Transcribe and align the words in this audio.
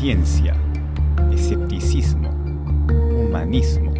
ciencia, 0.00 0.56
escepticismo, 1.30 2.30
humanismo. 2.88 3.92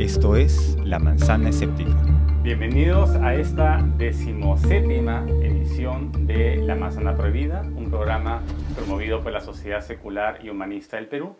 Esto 0.00 0.34
es 0.34 0.76
La 0.82 0.98
Manzana 0.98 1.50
Escéptica. 1.50 1.96
Bienvenidos 2.42 3.10
a 3.10 3.36
esta 3.36 3.84
decimoséptima 3.98 5.24
edición 5.44 6.26
de 6.26 6.56
La 6.56 6.74
Manzana 6.74 7.16
Prohibida, 7.16 7.60
un 7.76 7.88
programa 7.88 8.42
promovido 8.74 9.22
por 9.22 9.30
la 9.30 9.40
Sociedad 9.40 9.80
Secular 9.80 10.44
y 10.44 10.48
Humanista 10.48 10.96
del 10.96 11.06
Perú, 11.06 11.36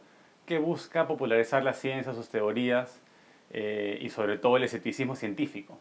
que 0.47 0.61
busca 0.61 1.09
popularizar 1.09 1.65
la 1.65 1.73
ciencia, 1.73 2.15
sus 2.15 2.29
teorías 2.29 3.03
eh, 3.51 3.99
y 4.01 4.11
sobre 4.11 4.39
todo 4.39 4.59
el 4.59 4.63
escepticismo 4.63 5.17
científico. 5.17 5.77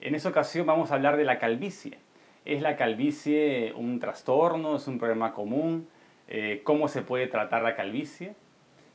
En 0.00 0.14
esta 0.14 0.28
ocasión 0.28 0.64
vamos 0.64 0.92
a 0.92 0.94
hablar 0.94 1.16
de 1.16 1.24
la 1.24 1.40
calvicie. 1.40 1.98
¿Es 2.44 2.62
la 2.62 2.76
calvicie 2.76 3.72
un 3.74 3.98
trastorno? 3.98 4.76
¿Es 4.76 4.86
un 4.86 5.00
problema 5.00 5.34
común? 5.34 5.88
Eh, 6.28 6.60
¿Cómo 6.62 6.88
se 6.88 7.02
puede 7.02 7.26
tratar 7.26 7.62
la 7.62 7.74
calvicie? 7.74 8.34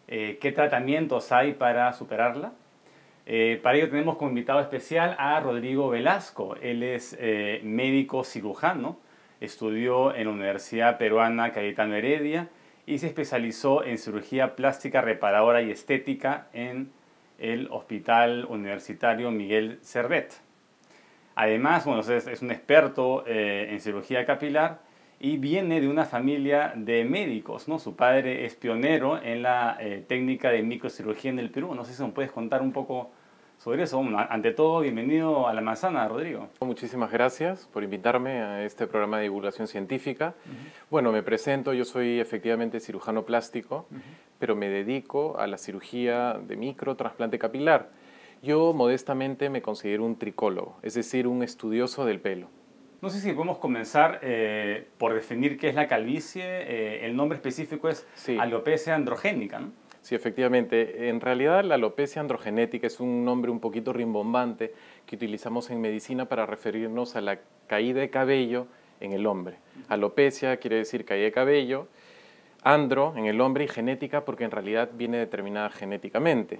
Eh, 0.07 0.37
¿Qué 0.39 0.51
tratamientos 0.51 1.31
hay 1.31 1.53
para 1.53 1.91
superarla? 1.93 2.53
Eh, 3.25 3.59
para 3.63 3.77
ello 3.77 3.89
tenemos 3.89 4.17
como 4.17 4.29
invitado 4.29 4.59
especial 4.59 5.15
a 5.17 5.39
Rodrigo 5.39 5.89
Velasco. 5.89 6.55
Él 6.61 6.83
es 6.83 7.17
médico 7.63 8.23
cirujano, 8.23 8.99
estudió 9.41 10.13
en 10.13 10.27
la 10.27 10.33
Universidad 10.33 10.97
Peruana 10.97 11.51
Cayetano 11.51 11.95
Heredia 11.95 12.49
y 12.85 12.99
se 12.99 13.07
especializó 13.07 13.83
en 13.83 13.97
cirugía 13.97 14.55
plástica 14.55 15.01
reparadora 15.01 15.61
y 15.61 15.71
estética 15.71 16.47
en 16.53 16.91
el 17.39 17.67
Hospital 17.71 18.45
Universitario 18.45 19.31
Miguel 19.31 19.79
Servet. 19.81 20.33
Además, 21.35 21.85
bueno, 21.85 22.01
es, 22.01 22.41
un 22.41 22.51
experto 22.51 23.23
en 23.25 23.79
cirugía 23.79 24.25
capilar 24.25 24.81
y 25.23 25.37
viene 25.37 25.79
de 25.79 25.87
una 25.87 26.03
familia 26.03 26.73
de 26.75 27.05
médicos, 27.05 27.69
¿no? 27.69 27.79
Su 27.79 27.95
padre 27.95 28.45
es 28.45 28.55
pionero 28.55 29.23
en 29.23 29.41
la 29.41 29.77
eh, 29.79 30.03
técnica 30.05 30.49
de 30.49 30.61
microcirugía 30.63 31.31
en 31.31 31.39
el 31.39 31.49
Perú. 31.49 31.73
No 31.73 31.85
sé 31.85 31.93
si 31.93 32.03
nos 32.03 32.11
puedes 32.11 32.29
contar 32.29 32.61
un 32.61 32.73
poco 32.73 33.09
sobre 33.57 33.83
eso. 33.83 34.03
ante 34.29 34.51
todo, 34.51 34.81
bienvenido 34.81 35.47
a 35.47 35.53
La 35.53 35.61
Manzana, 35.61 36.05
Rodrigo. 36.09 36.49
Muchísimas 36.59 37.09
gracias 37.09 37.69
por 37.71 37.85
invitarme 37.85 38.41
a 38.41 38.65
este 38.65 38.85
programa 38.85 39.15
de 39.15 39.23
divulgación 39.23 39.69
científica. 39.69 40.33
Bueno, 40.91 41.13
me 41.13 41.23
presento, 41.23 41.71
yo 41.71 41.85
soy 41.85 42.19
efectivamente 42.19 42.81
cirujano 42.81 43.23
plástico, 43.23 43.87
pero 44.39 44.57
me 44.57 44.67
dedico 44.67 45.39
a 45.39 45.47
la 45.47 45.57
cirugía 45.57 46.33
de 46.33 46.57
micro 46.57 46.97
trasplante 46.97 47.39
capilar. 47.39 47.91
Yo 48.41 48.73
modestamente 48.73 49.49
me 49.49 49.61
considero 49.61 50.03
un 50.03 50.17
tricólogo, 50.17 50.75
es 50.81 50.95
decir, 50.95 51.27
un 51.27 51.43
estudioso 51.43 52.03
del 52.03 52.19
pelo. 52.19 52.49
No 53.03 53.09
sé 53.09 53.19
si 53.19 53.33
podemos 53.33 53.57
comenzar 53.57 54.19
eh, 54.21 54.87
por 54.97 55.13
definir 55.13 55.57
qué 55.57 55.67
es 55.67 55.75
la 55.75 55.89
calvicie. 55.89 56.41
Eh, 56.45 57.05
el 57.05 57.17
nombre 57.17 57.35
específico 57.35 57.89
es 57.89 58.07
alopecia 58.39 58.95
androgénica. 58.95 59.59
¿no? 59.59 59.73
Sí, 60.01 60.15
efectivamente. 60.15 61.09
En 61.09 61.19
realidad 61.19 61.65
la 61.65 61.75
alopecia 61.75 62.21
androgenética 62.21 62.87
es 62.87 63.01
un 63.01 63.25
nombre 63.25 63.51
un 63.51 63.59
poquito 63.59 63.91
rimbombante 63.91 64.73
que 65.05 65.17
utilizamos 65.17 65.69
en 65.69 65.81
medicina 65.81 66.29
para 66.29 66.45
referirnos 66.45 67.17
a 67.17 67.19
la 67.19 67.39
caída 67.67 67.99
de 67.99 68.09
cabello 68.09 68.67
en 69.01 69.11
el 69.11 69.25
hombre. 69.25 69.57
Alopecia 69.89 70.55
quiere 70.55 70.77
decir 70.77 71.03
caída 71.03 71.25
de 71.25 71.33
cabello, 71.33 71.89
andro 72.61 73.15
en 73.17 73.25
el 73.25 73.41
hombre 73.41 73.65
y 73.65 73.67
genética 73.67 74.23
porque 74.23 74.45
en 74.45 74.51
realidad 74.51 74.91
viene 74.93 75.17
determinada 75.17 75.69
genéticamente. 75.71 76.57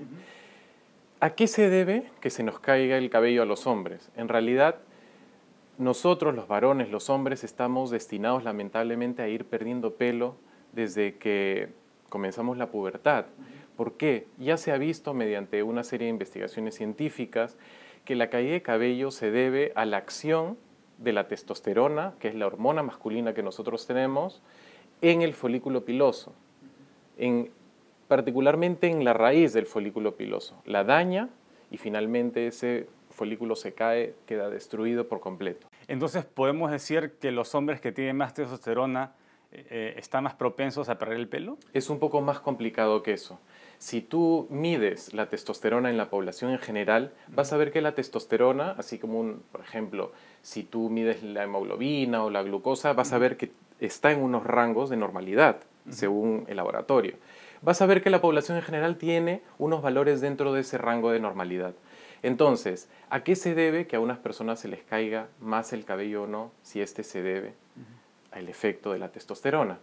¿A 1.22 1.30
qué 1.30 1.48
se 1.48 1.70
debe 1.70 2.04
que 2.20 2.30
se 2.30 2.44
nos 2.44 2.60
caiga 2.60 2.98
el 2.98 3.10
cabello 3.10 3.44
a 3.44 3.46
los 3.46 3.66
hombres? 3.66 4.12
En 4.18 4.28
realidad, 4.28 4.80
nosotros, 5.78 6.36
los 6.36 6.48
varones, 6.48 6.90
los 6.90 7.10
hombres, 7.10 7.44
estamos 7.44 7.90
destinados 7.90 8.44
lamentablemente 8.44 9.22
a 9.22 9.28
ir 9.28 9.46
perdiendo 9.46 9.96
pelo 9.96 10.36
desde 10.72 11.18
que 11.18 11.70
comenzamos 12.10 12.58
la 12.58 12.70
pubertad. 12.70 13.26
¿Por 13.76 13.94
qué? 13.94 14.28
Ya 14.38 14.58
se 14.58 14.72
ha 14.72 14.78
visto 14.78 15.14
mediante 15.14 15.64
una 15.64 15.84
serie 15.84 16.06
de 16.06 16.12
investigaciones 16.12 16.76
científicas 16.76 17.58
que 18.06 18.16
la 18.16 18.30
caída 18.30 18.54
de 18.54 18.62
cabello 18.62 19.10
se 19.12 19.32
debe 19.32 19.72
a 19.76 19.86
la 19.86 19.98
acción 19.98 20.58
de 21.00 21.14
la 21.14 21.28
testosterona, 21.28 22.14
que 22.20 22.28
es 22.28 22.36
la 22.36 22.46
hormona 22.46 22.84
masculina 22.84 23.34
que 23.34 23.42
nosotros 23.42 23.88
tenemos, 23.88 24.42
en 25.02 25.22
el 25.22 25.34
folículo 25.34 25.86
piloso. 25.86 26.34
En 27.18 27.50
particularmente 28.08 28.88
en 28.88 29.04
la 29.04 29.14
raíz 29.14 29.54
del 29.54 29.66
folículo 29.66 30.16
piloso. 30.16 30.62
La 30.66 30.84
daña 30.84 31.30
y 31.72 31.78
finalmente 31.78 32.46
ese 32.46 32.88
folículo 33.14 33.56
se 33.56 33.74
cae, 33.74 34.16
queda 34.26 34.50
destruido 34.50 35.08
por 35.08 35.20
completo. 35.20 35.68
Entonces 35.88 36.26
podemos 36.26 36.72
decir 36.72 37.14
que 37.20 37.32
los 37.32 37.56
hombres 37.56 37.80
que 37.82 37.92
tienen 37.92 38.18
más 38.18 38.34
testosterona 38.34 39.14
eh, 39.52 39.68
eh, 39.70 39.94
están 39.98 40.24
más 40.24 40.34
propensos 40.34 40.90
a 40.90 40.98
perder 40.98 41.18
el 41.18 41.28
pelo? 41.28 41.58
Es 41.74 41.90
un 41.90 42.00
poco 42.00 42.22
más 42.22 42.40
complicado 42.40 43.04
que 43.04 43.14
eso. 43.14 43.40
Si 43.78 44.02
tú 44.02 44.48
mides 44.50 45.14
la 45.14 45.28
testosterona 45.28 45.90
en 45.90 45.98
la 45.98 46.10
población 46.10 46.52
en 46.52 46.60
general, 46.60 47.14
vas 47.28 47.54
a 47.54 47.58
ver 47.58 47.72
que 47.72 47.82
la 47.82 47.94
testosterona, 47.94 48.72
así 48.72 48.98
como, 48.98 49.36
por 49.52 49.62
ejemplo, 49.62 50.12
si 50.42 50.64
tú 50.64 50.90
mides 50.90 51.22
la 51.22 51.44
hemoglobina 51.44 52.24
o 52.24 52.30
la 52.30 52.42
glucosa, 52.42 52.94
vas 52.94 53.14
a 53.14 53.18
ver 53.18 53.38
que 53.38 53.52
está 53.80 54.12
en 54.12 54.22
unos 54.22 54.44
rangos 54.44 54.90
de 54.90 54.98
normalidad, 54.98 55.58
según 55.90 56.46
el 56.48 56.56
laboratorio 56.56 57.18
vas 57.64 57.82
a 57.82 57.86
ver 57.86 58.04
que 58.04 58.10
la 58.10 58.22
población 58.22 58.58
en 58.58 58.64
general 58.64 58.98
tiene 58.98 59.42
unos 59.58 59.82
valores 59.82 60.22
dentro 60.22 60.54
de 60.54 60.62
ese 60.62 60.78
rango 60.78 61.12
de 61.12 61.20
normalidad. 61.20 61.74
Entonces, 62.24 62.90
¿a 63.10 63.24
qué 63.24 63.36
se 63.36 63.54
debe 63.54 63.86
que 63.86 63.98
a 63.98 64.00
unas 64.00 64.18
personas 64.18 64.60
se 64.60 64.70
les 64.70 64.82
caiga 64.82 65.28
más 65.40 65.74
el 65.74 65.84
cabello 65.84 66.24
o 66.24 66.28
no 66.28 66.52
si 66.64 66.82
este 66.82 67.04
se 67.04 67.22
debe 67.22 67.54
al 68.32 68.48
efecto 68.48 68.94
de 68.94 69.00
la 69.00 69.10
testosterona? 69.10 69.80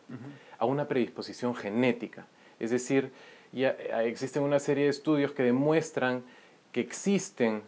A 0.59 0.65
una 0.65 0.89
predisposición 0.89 1.55
genética. 1.55 2.27
Es 2.59 2.71
decir, 2.71 3.13
ya 3.53 3.77
eh, 3.79 4.07
existen 4.07 4.43
una 4.43 4.59
serie 4.59 4.85
de 4.85 4.91
estudios 4.91 5.33
que 5.33 5.43
demuestran 5.43 6.25
que 6.73 6.81
existen, 6.81 7.63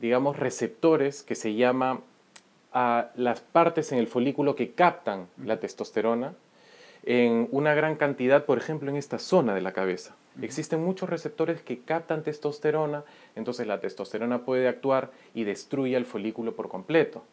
digamos, 0.00 0.38
receptores 0.38 1.22
que 1.22 1.34
se 1.34 1.54
llaman 1.54 2.00
a 2.72 3.10
las 3.14 3.40
partes 3.40 3.92
en 3.92 3.98
el 3.98 4.06
folículo 4.06 4.56
que 4.56 4.72
captan 4.72 5.28
la 5.42 5.60
testosterona 5.60 6.34
en 7.04 7.48
una 7.52 7.74
gran 7.74 7.96
cantidad, 7.96 8.44
por 8.44 8.58
ejemplo, 8.58 8.90
en 8.90 8.96
esta 8.96 9.18
zona 9.18 9.54
de 9.54 9.60
la 9.60 9.72
cabeza. 9.72 10.16
Existen 10.42 10.84
muchos 10.84 11.08
receptores 11.08 11.62
que 11.62 11.80
captan 11.80 12.22
testosterona, 12.22 13.04
entonces 13.34 13.66
la 13.66 13.80
testosterona 13.80 14.44
puede 14.44 14.68
actuar 14.68 15.10
y 15.34 15.44
destruye 15.44 15.96
el 15.96 16.04
folículo 16.04 16.54
por 16.54 16.68
completo. 16.68 17.24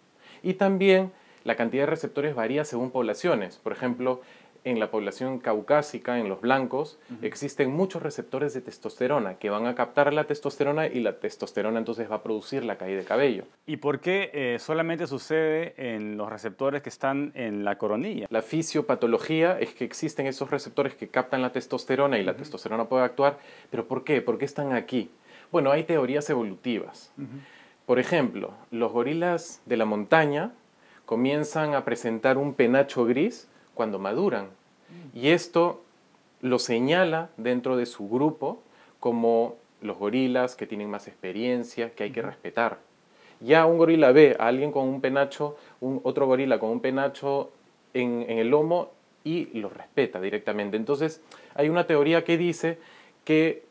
Y 0.42 0.54
también 0.54 1.12
la 1.44 1.56
cantidad 1.56 1.84
de 1.84 1.88
receptores 1.88 2.36
varía 2.36 2.64
según 2.64 2.92
poblaciones. 2.92 3.58
Por 3.58 3.74
ejemplo, 3.74 4.22
en 4.64 4.80
la 4.80 4.92
población 4.92 5.40
caucásica, 5.40 6.20
en 6.20 6.30
los 6.30 6.42
blancos, 6.42 7.00
existen 7.22 7.72
muchos 7.72 8.02
receptores 8.02 8.54
de 8.54 8.62
testosterona 8.62 9.36
que 9.36 9.50
van 9.50 9.66
a 9.68 9.76
captar 9.76 10.14
la 10.14 10.26
testosterona 10.26 10.88
y 10.88 11.00
la 11.00 11.20
testosterona 11.20 11.80
entonces 11.80 12.10
va 12.10 12.16
a 12.16 12.24
producir 12.24 12.64
la 12.64 12.78
caída 12.78 13.00
de 13.00 13.06
cabello. 13.06 13.46
¿Y 13.66 13.78
por 13.78 14.00
qué 14.00 14.32
eh, 14.34 14.58
solamente 14.60 15.08
sucede 15.08 15.74
en 15.78 16.18
los 16.18 16.30
receptores 16.30 16.82
que 16.82 16.90
están 16.90 17.32
en 17.36 17.66
la 17.66 17.78
coronilla? 17.78 18.28
La 18.30 18.42
fisiopatología 18.42 19.60
es 19.60 19.74
que 19.74 19.86
existen 19.86 20.28
esos 20.28 20.50
receptores 20.50 20.96
que 20.96 21.08
captan 21.08 21.42
la 21.42 21.52
testosterona 21.52 22.18
y 22.18 22.24
la 22.24 22.36
testosterona 22.36 22.86
puede 22.86 23.04
actuar, 23.04 23.38
pero 23.70 23.88
¿por 23.88 24.04
qué? 24.04 24.22
¿Por 24.22 24.38
qué 24.38 24.46
están 24.46 24.74
aquí? 24.74 25.10
Bueno, 25.52 25.72
hay 25.72 25.84
teorías 25.84 26.30
evolutivas. 26.30 27.12
Por 27.86 28.00
ejemplo, 28.00 28.54
los 28.72 28.92
gorilas 28.92 29.62
de 29.66 29.78
la 29.78 29.86
montaña 29.86 30.52
comienzan 31.06 31.76
a 31.76 31.86
presentar 31.86 32.38
un 32.38 32.54
penacho 32.54 33.06
gris 33.06 33.48
cuando 33.74 34.00
maduran. 34.00 34.48
Y 35.14 35.30
esto 35.30 35.82
lo 36.42 36.60
señala 36.60 37.30
dentro 37.38 37.78
de 37.78 37.86
su 37.86 38.10
grupo 38.10 38.62
como 39.00 39.56
los 39.82 39.98
gorilas 39.98 40.56
que 40.56 40.68
tienen 40.68 40.90
más 40.90 41.08
experiencia, 41.08 41.92
que 41.92 42.04
hay 42.04 42.12
que 42.12 42.22
respetar. 42.22 42.80
Ya 43.40 43.66
un 43.66 43.78
gorila 43.78 44.12
ve 44.12 44.36
a 44.40 44.48
alguien 44.48 44.72
con 44.72 44.88
un 44.88 45.02
penacho, 45.02 45.58
un, 45.82 46.00
otro 46.04 46.26
gorila 46.26 46.60
con 46.60 46.70
un 46.70 46.80
penacho 46.80 47.52
en, 47.94 48.26
en 48.30 48.38
el 48.38 48.50
lomo 48.50 48.92
y 49.24 49.46
lo 49.60 49.70
respeta 49.70 50.22
directamente. 50.22 50.78
Entonces, 50.78 51.22
hay 51.56 51.70
una 51.70 51.86
teoría 51.86 52.24
que 52.24 52.38
dice 52.38 52.78
que 53.26 53.64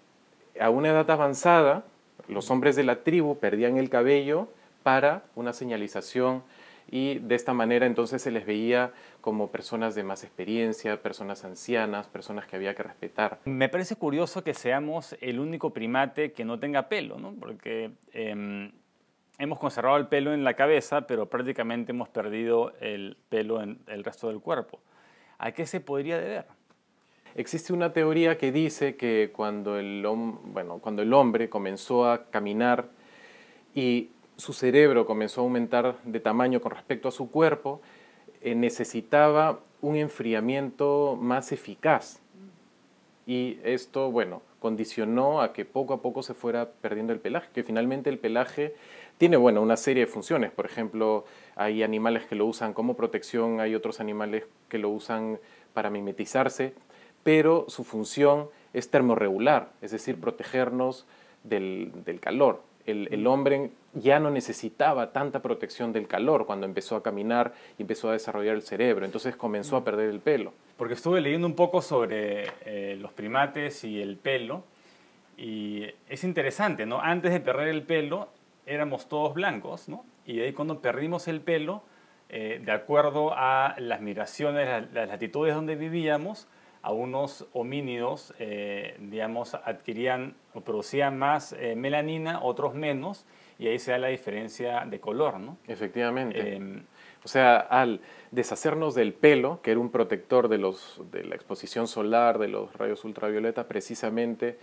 a 0.60 0.70
una 0.70 0.90
edad 0.90 1.10
avanzada, 1.10 1.84
los 2.28 2.50
hombres 2.50 2.76
de 2.76 2.84
la 2.84 2.96
tribu 2.96 3.38
perdían 3.38 3.78
el 3.78 3.88
cabello 3.90 4.48
para 4.82 5.22
una 5.34 5.52
señalización 5.52 6.42
y 6.90 7.18
de 7.18 7.34
esta 7.34 7.52
manera 7.52 7.86
entonces 7.86 8.22
se 8.22 8.30
les 8.30 8.46
veía 8.46 8.92
como 9.20 9.50
personas 9.50 9.94
de 9.94 10.02
más 10.02 10.24
experiencia, 10.24 11.00
personas 11.02 11.44
ancianas, 11.44 12.06
personas 12.06 12.46
que 12.46 12.56
había 12.56 12.74
que 12.74 12.82
respetar. 12.82 13.38
Me 13.44 13.68
parece 13.68 13.96
curioso 13.96 14.44
que 14.44 14.54
seamos 14.54 15.16
el 15.20 15.40
único 15.40 15.70
primate 15.70 16.32
que 16.32 16.44
no 16.44 16.58
tenga 16.58 16.88
pelo, 16.88 17.18
¿no? 17.18 17.34
porque 17.38 17.92
em, 18.12 18.72
hemos 19.38 19.58
conservado 19.58 19.96
el 19.96 20.08
pelo 20.08 20.34
en 20.34 20.44
la 20.44 20.54
cabeza, 20.54 21.06
pero 21.06 21.26
prácticamente 21.26 21.92
hemos 21.92 22.08
perdido 22.08 22.72
el 22.80 23.16
pelo 23.28 23.62
en 23.62 23.80
el 23.86 24.04
resto 24.04 24.28
del 24.28 24.40
cuerpo. 24.40 24.80
¿A 25.38 25.52
qué 25.52 25.66
se 25.66 25.80
podría 25.80 26.18
deber? 26.18 26.46
Existe 27.34 27.72
una 27.72 27.92
teoría 27.92 28.36
que 28.36 28.52
dice 28.52 28.96
que 28.96 29.30
cuando 29.34 29.78
el, 29.78 30.04
bueno, 30.06 30.78
cuando 30.78 31.00
el 31.02 31.12
hombre 31.14 31.48
comenzó 31.48 32.08
a 32.08 32.26
caminar 32.26 32.90
y 33.74 34.10
su 34.42 34.52
cerebro 34.52 35.06
comenzó 35.06 35.40
a 35.40 35.44
aumentar 35.44 35.98
de 36.02 36.18
tamaño 36.18 36.60
con 36.60 36.72
respecto 36.72 37.06
a 37.06 37.12
su 37.12 37.30
cuerpo, 37.30 37.80
eh, 38.40 38.56
necesitaba 38.56 39.60
un 39.80 39.94
enfriamiento 39.94 41.16
más 41.20 41.52
eficaz. 41.52 42.20
Y 43.24 43.60
esto, 43.62 44.10
bueno, 44.10 44.42
condicionó 44.58 45.42
a 45.42 45.52
que 45.52 45.64
poco 45.64 45.94
a 45.94 46.02
poco 46.02 46.24
se 46.24 46.34
fuera 46.34 46.72
perdiendo 46.72 47.12
el 47.12 47.20
pelaje, 47.20 47.50
que 47.54 47.62
finalmente 47.62 48.10
el 48.10 48.18
pelaje 48.18 48.74
tiene, 49.16 49.36
bueno, 49.36 49.62
una 49.62 49.76
serie 49.76 50.06
de 50.06 50.10
funciones. 50.10 50.50
Por 50.50 50.66
ejemplo, 50.66 51.24
hay 51.54 51.84
animales 51.84 52.26
que 52.26 52.34
lo 52.34 52.44
usan 52.46 52.74
como 52.74 52.96
protección, 52.96 53.60
hay 53.60 53.76
otros 53.76 54.00
animales 54.00 54.42
que 54.68 54.78
lo 54.78 54.88
usan 54.88 55.38
para 55.72 55.88
mimetizarse, 55.88 56.74
pero 57.22 57.66
su 57.68 57.84
función 57.84 58.48
es 58.72 58.90
termorregular, 58.90 59.70
es 59.82 59.92
decir, 59.92 60.20
protegernos 60.20 61.06
del, 61.44 61.92
del 62.04 62.18
calor. 62.18 62.71
El, 62.86 63.08
el, 63.12 63.26
hombre 63.26 63.70
ya 63.94 64.18
no 64.18 64.30
necesitaba 64.30 65.12
tanta 65.12 65.40
protección 65.42 65.92
del 65.92 66.08
calor 66.08 66.46
cuando 66.46 66.66
empezó 66.66 66.96
a 66.96 67.02
caminar 67.02 67.54
y 67.78 67.82
empezó 67.82 68.08
a 68.08 68.12
desarrollar 68.12 68.56
el 68.56 68.62
cerebro, 68.62 69.04
entonces 69.04 69.36
comenzó 69.36 69.76
a 69.76 69.84
perder 69.84 70.10
el 70.10 70.20
pelo. 70.20 70.52
Porque 70.76 70.94
estuve 70.94 71.20
leyendo 71.20 71.46
un 71.46 71.54
poco 71.54 71.82
sobre 71.82 72.44
eh, 72.64 72.96
los 73.00 73.12
primates 73.12 73.84
y 73.84 74.00
el 74.00 74.16
pelo, 74.16 74.64
y 75.36 75.86
es 76.08 76.24
interesante, 76.24 76.86
¿no? 76.86 77.00
Antes 77.00 77.32
de 77.32 77.40
perder 77.40 77.68
el 77.68 77.82
pelo 77.82 78.28
éramos 78.66 79.08
todos 79.08 79.34
blancos, 79.34 79.88
¿no? 79.88 80.04
Y 80.26 80.36
de 80.36 80.44
ahí 80.44 80.52
cuando 80.52 80.80
perdimos 80.80 81.28
el 81.28 81.40
pelo, 81.40 81.82
eh, 82.28 82.60
de 82.64 82.72
acuerdo 82.72 83.34
a 83.34 83.74
las 83.78 84.00
migraciones, 84.00 84.90
las 84.92 85.08
latitudes 85.08 85.54
donde 85.54 85.74
vivíamos, 85.74 86.48
a 86.82 86.92
unos 86.92 87.46
homínidos, 87.52 88.34
eh, 88.38 88.96
digamos, 88.98 89.54
adquirían 89.54 90.34
o 90.52 90.60
producían 90.62 91.16
más 91.16 91.52
eh, 91.52 91.76
melanina, 91.76 92.42
otros 92.42 92.74
menos, 92.74 93.24
y 93.58 93.68
ahí 93.68 93.78
se 93.78 93.92
da 93.92 93.98
la 93.98 94.08
diferencia 94.08 94.84
de 94.84 94.98
color, 94.98 95.38
¿no? 95.38 95.56
Efectivamente. 95.68 96.56
Em, 96.56 96.82
o 97.24 97.28
sea, 97.28 97.58
al 97.58 98.00
deshacernos 98.32 98.96
del 98.96 99.12
pelo, 99.12 99.60
que 99.62 99.70
era 99.70 99.78
un 99.78 99.90
protector 99.90 100.48
de, 100.48 100.58
los, 100.58 101.00
de 101.12 101.22
la 101.22 101.36
exposición 101.36 101.86
solar, 101.86 102.38
de 102.38 102.48
los 102.48 102.74
rayos 102.74 103.04
ultravioleta, 103.04 103.68
precisamente 103.68 104.58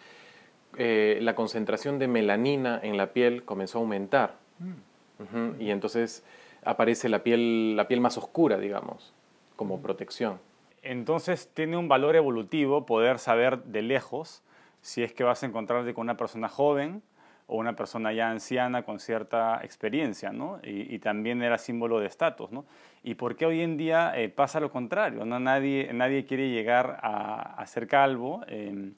eh, 0.77 1.19
la 1.21 1.35
concentración 1.35 1.99
de 1.99 2.09
melanina 2.09 2.79
en 2.83 2.97
la 2.97 3.13
piel 3.13 3.43
comenzó 3.43 3.77
a 3.77 3.81
aumentar. 3.81 4.35
Mm. 4.59 5.61
Y 5.61 5.71
entonces 5.71 6.23
aparece 6.63 7.09
la 7.09 7.23
piel, 7.23 7.75
la 7.75 7.87
piel 7.87 8.01
más 8.01 8.17
oscura, 8.17 8.57
digamos, 8.57 9.13
como 9.55 9.77
mm. 9.77 9.81
protección. 9.81 10.39
Entonces 10.81 11.49
tiene 11.53 11.77
un 11.77 11.87
valor 11.87 12.15
evolutivo 12.15 12.85
poder 12.85 13.19
saber 13.19 13.63
de 13.63 13.81
lejos 13.81 14.43
si 14.81 15.03
es 15.03 15.13
que 15.13 15.23
vas 15.23 15.43
a 15.43 15.45
encontrarte 15.45 15.93
con 15.93 16.03
una 16.03 16.17
persona 16.17 16.47
joven 16.47 17.01
o 17.47 17.57
una 17.57 17.75
persona 17.75 18.13
ya 18.13 18.29
anciana 18.29 18.83
con 18.83 18.99
cierta 18.99 19.59
experiencia, 19.63 20.31
¿no? 20.31 20.59
Y, 20.63 20.99
también 20.99 21.41
era 21.41 21.57
símbolo 21.57 21.99
de 21.99 22.05
estatus, 22.05 22.51
¿no? 22.51 22.65
¿Y 23.03 23.15
por 23.15 23.35
qué 23.35 23.47
hoy 23.47 23.61
en 23.61 23.75
día 23.75 24.13
eh, 24.15 24.29
pasa 24.29 24.59
lo 24.59 24.71
contrario? 24.71 25.25
¿no? 25.25 25.39
Nadie, 25.39 25.91
nadie 25.91 26.25
quiere 26.25 26.51
llegar 26.51 26.99
a, 27.01 27.65
ser 27.65 27.87
calvo 27.87 28.41
em, 28.47 28.93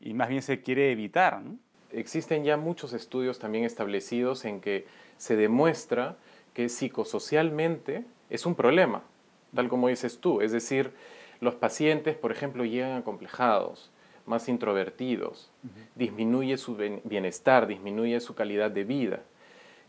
y 0.00 0.12
más 0.12 0.28
bien 0.28 0.42
se 0.42 0.60
quiere 0.60 0.90
evitar, 0.90 1.40
¿no? 1.40 1.56
Existen 1.92 2.42
ya 2.42 2.56
muchos 2.56 2.92
estudios 2.92 3.38
también 3.38 3.64
establecidos 3.64 4.44
en 4.44 4.60
que 4.60 4.86
se 5.16 5.36
demuestra 5.36 6.16
que 6.52 6.68
psicosocialmente 6.68 8.04
es 8.28 8.44
un 8.46 8.56
problema, 8.56 9.04
tal 9.54 9.68
como 9.68 9.88
dices 9.88 10.18
tú, 10.18 10.40
es 10.40 10.52
decir, 10.52 10.92
los 11.40 11.54
pacientes, 11.54 12.16
por 12.16 12.32
ejemplo, 12.32 12.64
llegan 12.64 12.96
acomplejados, 12.96 13.90
más 14.26 14.48
introvertidos, 14.48 15.50
disminuye 15.94 16.56
su 16.56 16.76
bienestar, 17.04 17.66
disminuye 17.66 18.20
su 18.20 18.34
calidad 18.34 18.70
de 18.70 18.84
vida. 18.84 19.20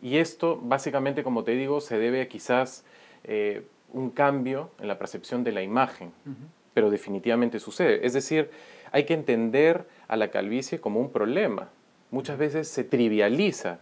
Y 0.01 0.17
esto, 0.17 0.59
básicamente, 0.61 1.23
como 1.23 1.43
te 1.43 1.51
digo, 1.51 1.79
se 1.79 1.97
debe 1.97 2.21
a 2.21 2.27
quizás 2.27 2.83
eh, 3.23 3.65
un 3.93 4.09
cambio 4.09 4.71
en 4.79 4.87
la 4.87 4.99
percepción 4.99 5.43
de 5.43 5.53
la 5.53 5.63
imagen, 5.63 6.11
pero 6.73 6.89
definitivamente 6.89 7.59
sucede. 7.59 8.05
Es 8.05 8.13
decir, 8.13 8.51
hay 8.91 9.05
que 9.05 9.13
entender 9.13 9.87
a 10.07 10.17
la 10.17 10.29
calvicie 10.29 10.81
como 10.81 10.99
un 10.99 11.11
problema. 11.11 11.69
Muchas 12.11 12.37
veces 12.37 12.67
se 12.67 12.83
trivializa 12.83 13.79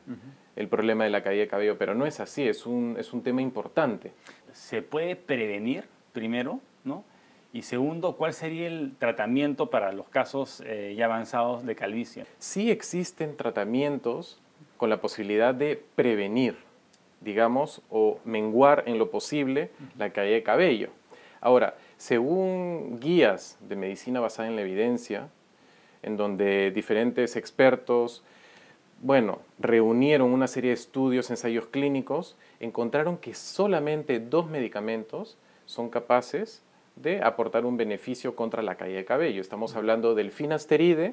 el 0.56 0.68
problema 0.68 1.04
de 1.04 1.10
la 1.10 1.24
caída 1.24 1.42
de 1.42 1.48
cabello, 1.48 1.78
pero 1.78 1.96
no 1.96 2.06
es 2.06 2.20
así, 2.20 2.48
es 2.48 2.66
un, 2.66 2.96
es 3.00 3.14
un 3.14 3.24
tema 3.24 3.42
importante. 3.42 4.12
¿Se 4.52 4.82
puede 4.82 5.16
prevenir 5.16 5.86
primero? 6.12 6.60
¿no? 6.84 7.04
Y 7.54 7.64
segundo, 7.64 8.16
¿cuál 8.16 8.34
sería 8.34 8.68
el 8.68 8.96
tratamiento 8.98 9.70
para 9.70 9.92
los 9.92 10.10
casos 10.10 10.64
eh, 10.66 10.96
ya 10.98 11.06
avanzados 11.06 11.66
de 11.66 11.76
calvicie? 11.76 12.26
Sí 12.40 12.72
existen 12.72 13.38
tratamientos 13.38 14.40
con 14.78 14.90
la 14.90 15.00
posibilidad 15.02 15.54
de 15.54 15.82
prevenir, 15.96 16.58
digamos, 17.22 17.82
o 17.90 18.20
menguar 18.26 18.84
en 18.88 18.98
lo 18.98 19.12
posible 19.12 19.70
la 19.98 20.10
caída 20.10 20.34
de 20.34 20.44
cabello. 20.44 20.90
Ahora, 21.42 21.76
según 21.98 23.00
guías 23.00 23.58
de 23.62 23.76
medicina 23.76 24.20
basada 24.20 24.50
en 24.50 24.56
la 24.56 24.62
evidencia, 24.62 25.30
en 26.02 26.18
donde 26.18 26.72
diferentes 26.72 27.36
expertos, 27.36 28.24
bueno, 29.04 29.40
reunieron 29.60 30.32
una 30.32 30.48
serie 30.48 30.70
de 30.70 30.76
estudios, 30.76 31.30
ensayos 31.30 31.68
clínicos, 31.68 32.38
encontraron 32.62 33.18
que 33.18 33.34
solamente 33.34 34.22
dos 34.22 34.50
medicamentos 34.50 35.38
son 35.66 35.90
capaces 35.90 36.64
de 36.96 37.22
aportar 37.22 37.66
un 37.66 37.76
beneficio 37.76 38.34
contra 38.34 38.64
la 38.64 38.76
caída 38.76 38.98
de 38.98 39.06
cabello. 39.06 39.42
Estamos 39.42 39.76
hablando 39.76 40.16
del 40.16 40.32
finasteride, 40.32 41.12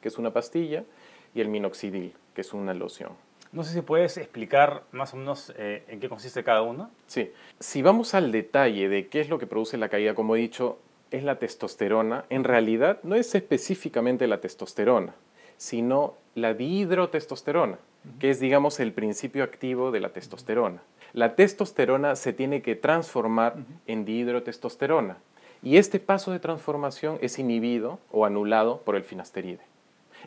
que 0.00 0.08
es 0.08 0.18
una 0.18 0.32
pastilla, 0.32 0.84
y 1.32 1.40
el 1.40 1.48
minoxidil, 1.48 2.14
que 2.34 2.40
es 2.40 2.52
una 2.52 2.74
loción. 2.74 3.12
No 3.52 3.62
sé 3.62 3.74
si 3.74 3.80
puedes 3.80 4.16
explicar 4.16 4.82
más 4.90 5.14
o 5.14 5.16
menos 5.16 5.52
eh, 5.56 5.84
en 5.86 6.00
qué 6.00 6.08
consiste 6.08 6.42
cada 6.42 6.62
uno. 6.62 6.90
Sí. 7.06 7.30
Si 7.60 7.80
vamos 7.80 8.14
al 8.14 8.32
detalle 8.32 8.88
de 8.88 9.06
qué 9.06 9.20
es 9.20 9.28
lo 9.28 9.38
que 9.38 9.46
produce 9.46 9.76
la 9.76 9.88
caída, 9.88 10.14
como 10.16 10.34
he 10.34 10.40
dicho, 10.40 10.80
es 11.12 11.22
la 11.22 11.38
testosterona. 11.38 12.24
En 12.28 12.42
realidad 12.42 12.98
no 13.04 13.14
es 13.14 13.36
específicamente 13.36 14.26
la 14.26 14.40
testosterona, 14.40 15.14
sino 15.56 16.14
la 16.34 16.54
dihidrotestosterona, 16.54 17.78
que 18.18 18.30
es, 18.30 18.40
digamos, 18.40 18.80
el 18.80 18.92
principio 18.92 19.44
activo 19.44 19.90
de 19.90 20.00
la 20.00 20.10
testosterona. 20.10 20.82
La 21.12 21.34
testosterona 21.34 22.16
se 22.16 22.32
tiene 22.32 22.62
que 22.62 22.76
transformar 22.76 23.56
en 23.86 24.04
dihidrotestosterona. 24.04 25.18
Y 25.62 25.76
este 25.76 26.00
paso 26.00 26.30
de 26.30 26.38
transformación 26.38 27.18
es 27.20 27.38
inhibido 27.38 27.98
o 28.10 28.24
anulado 28.24 28.80
por 28.82 28.96
el 28.96 29.04
finasteride. 29.04 29.60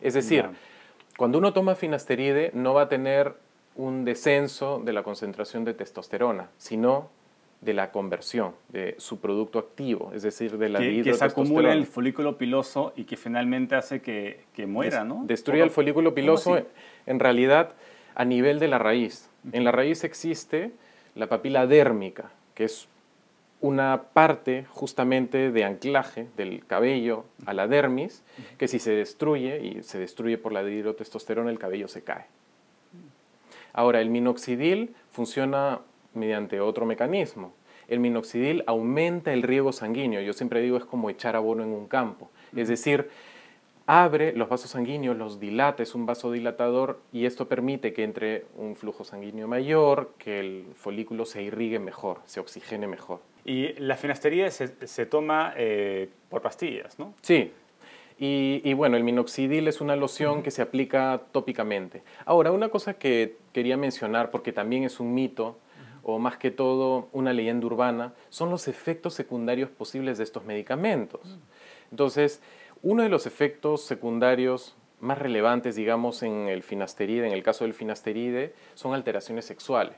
Es 0.02 0.14
decir, 0.14 0.50
cuando 1.16 1.38
uno 1.38 1.52
toma 1.52 1.74
finasteride 1.74 2.50
no 2.54 2.74
va 2.74 2.82
a 2.82 2.88
tener 2.88 3.34
un 3.74 4.04
descenso 4.04 4.80
de 4.84 4.92
la 4.92 5.02
concentración 5.02 5.64
de 5.64 5.74
testosterona, 5.74 6.50
sino 6.58 7.08
de 7.64 7.72
la 7.72 7.90
conversión 7.90 8.52
de 8.68 8.94
su 8.98 9.20
producto 9.20 9.58
activo, 9.58 10.12
es 10.14 10.22
decir, 10.22 10.58
de 10.58 10.68
la 10.68 10.78
que, 10.78 11.02
que 11.02 11.14
se 11.14 11.24
acumula 11.24 11.72
el 11.72 11.86
folículo 11.86 12.36
piloso 12.36 12.92
y 12.96 13.04
que 13.04 13.16
finalmente 13.16 13.74
hace 13.74 14.02
que, 14.02 14.66
muera, 14.66 15.04
¿no? 15.04 15.22
Destruye 15.24 15.62
el 15.62 15.70
folículo 15.70 16.14
piloso 16.14 16.58
en 17.06 17.20
realidad 17.20 17.74
a 18.14 18.24
nivel 18.24 18.58
de 18.58 18.68
la 18.68 18.78
raíz. 18.78 19.30
En 19.52 19.64
la 19.64 19.72
raíz 19.72 20.04
existe 20.04 20.72
la 21.14 21.28
papila 21.28 21.66
dérmica, 21.66 22.30
que 22.54 22.64
es 22.64 22.88
una 23.60 24.02
parte 24.12 24.66
justamente 24.68 25.50
de 25.50 25.64
anclaje 25.64 26.26
del 26.36 26.66
cabello 26.66 27.24
a 27.46 27.54
la 27.54 27.66
dermis, 27.66 28.22
que 28.58 28.68
si 28.68 28.78
se 28.78 28.92
destruye, 28.92 29.64
y 29.64 29.82
se 29.82 29.98
destruye 29.98 30.36
por 30.36 30.52
la 30.52 30.62
dihidrotestosterona, 30.62 31.50
el 31.50 31.58
cabello 31.58 31.88
se 31.88 32.04
cae. 32.04 32.26
Ahora, 33.72 34.02
el 34.02 34.10
minoxidil 34.10 34.94
funciona 35.10 35.80
mediante 36.14 36.60
otro 36.60 36.86
mecanismo. 36.86 37.54
El 37.88 38.00
minoxidil 38.00 38.64
aumenta 38.66 39.32
el 39.32 39.42
riego 39.42 39.72
sanguíneo. 39.72 40.20
Yo 40.22 40.32
siempre 40.32 40.60
digo 40.60 40.76
es 40.76 40.84
como 40.84 41.10
echar 41.10 41.36
abono 41.36 41.62
en 41.62 41.70
un 41.70 41.86
campo. 41.86 42.30
Es 42.56 42.68
decir, 42.68 43.10
abre 43.86 44.32
los 44.32 44.48
vasos 44.48 44.70
sanguíneos, 44.70 45.16
los 45.16 45.38
dilata, 45.38 45.82
es 45.82 45.94
un 45.94 46.06
vasodilatador 46.06 47.00
y 47.12 47.26
esto 47.26 47.48
permite 47.48 47.92
que 47.92 48.04
entre 48.04 48.46
un 48.56 48.76
flujo 48.76 49.04
sanguíneo 49.04 49.46
mayor, 49.46 50.14
que 50.18 50.40
el 50.40 50.66
folículo 50.74 51.26
se 51.26 51.42
irrigue 51.42 51.78
mejor, 51.78 52.20
se 52.24 52.40
oxigene 52.40 52.86
mejor. 52.86 53.20
Y 53.44 53.74
la 53.74 53.96
finastería 53.96 54.50
se, 54.50 55.06
toma 55.06 55.52
eh, 55.56 56.08
por 56.30 56.40
pastillas, 56.40 56.98
¿no? 56.98 57.14
Sí. 57.20 57.52
Y, 58.16 58.72
bueno, 58.74 58.96
el 58.96 59.02
minoxidil 59.02 59.66
es 59.66 59.80
una 59.80 59.96
loción 59.96 60.42
que 60.42 60.52
se 60.52 60.62
aplica 60.62 61.22
tópicamente. 61.32 62.02
Ahora, 62.24 62.52
una 62.52 62.68
cosa 62.68 62.94
que 62.94 63.36
quería 63.52 63.76
mencionar, 63.76 64.30
porque 64.30 64.52
también 64.52 64.84
es 64.84 65.00
un 65.00 65.12
mito, 65.14 65.58
o 66.04 66.18
más 66.18 66.36
que 66.36 66.50
todo 66.50 67.08
una 67.12 67.32
leyenda 67.32 67.66
urbana, 67.66 68.14
son 68.28 68.50
los 68.50 68.68
efectos 68.68 69.14
secundarios 69.14 69.70
posibles 69.70 70.18
de 70.18 70.24
estos 70.24 70.44
medicamentos. 70.44 71.38
Entonces, 71.90 72.40
uno 72.82 73.02
de 73.02 73.08
los 73.08 73.26
efectos 73.26 73.82
secundarios 73.84 74.76
más 75.00 75.18
relevantes, 75.18 75.76
digamos, 75.76 76.22
en 76.22 76.48
el 76.48 76.62
finasteride, 76.62 77.26
en 77.26 77.32
el 77.32 77.42
caso 77.42 77.64
del 77.64 77.74
finasteride, 77.74 78.54
son 78.74 78.94
alteraciones 78.94 79.44
sexuales. 79.44 79.96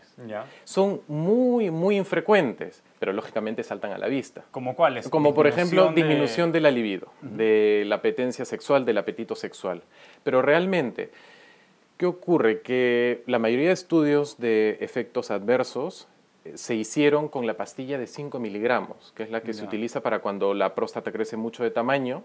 Son 0.65 1.01
muy, 1.07 1.71
muy 1.71 1.97
infrecuentes, 1.97 2.83
pero 2.99 3.13
lógicamente 3.13 3.63
saltan 3.63 3.93
a 3.93 3.99
la 3.99 4.09
vista. 4.09 4.45
¿Como 4.51 4.75
cuáles? 4.75 5.09
Como 5.09 5.33
por 5.33 5.47
ejemplo, 5.47 5.93
disminución 5.95 6.51
de 6.51 6.61
la 6.61 6.71
libido, 6.71 7.13
de 7.21 7.85
la 7.87 7.97
apetencia 7.97 8.45
sexual, 8.45 8.85
del 8.85 8.99
apetito 8.99 9.37
sexual. 9.37 9.83
Pero 10.25 10.43
realmente, 10.43 11.11
¿qué 11.97 12.07
ocurre? 12.07 12.63
Que 12.63 13.23
la 13.27 13.39
mayoría 13.39 13.69
de 13.69 13.75
estudios 13.75 14.39
de 14.39 14.79
efectos 14.81 15.31
adversos 15.31 16.09
se 16.55 16.75
hicieron 16.75 17.29
con 17.29 17.47
la 17.47 17.57
pastilla 17.57 17.99
de 17.99 18.07
5 18.07 18.39
miligramos, 18.39 19.13
que 19.17 19.25
es 19.25 19.31
la 19.31 19.41
que 19.41 19.53
se 19.53 19.65
utiliza 19.65 20.01
para 20.01 20.21
cuando 20.21 20.55
la 20.55 20.75
próstata 20.75 21.11
crece 21.11 21.37
mucho 21.37 21.65
de 21.65 21.71
tamaño, 21.71 22.23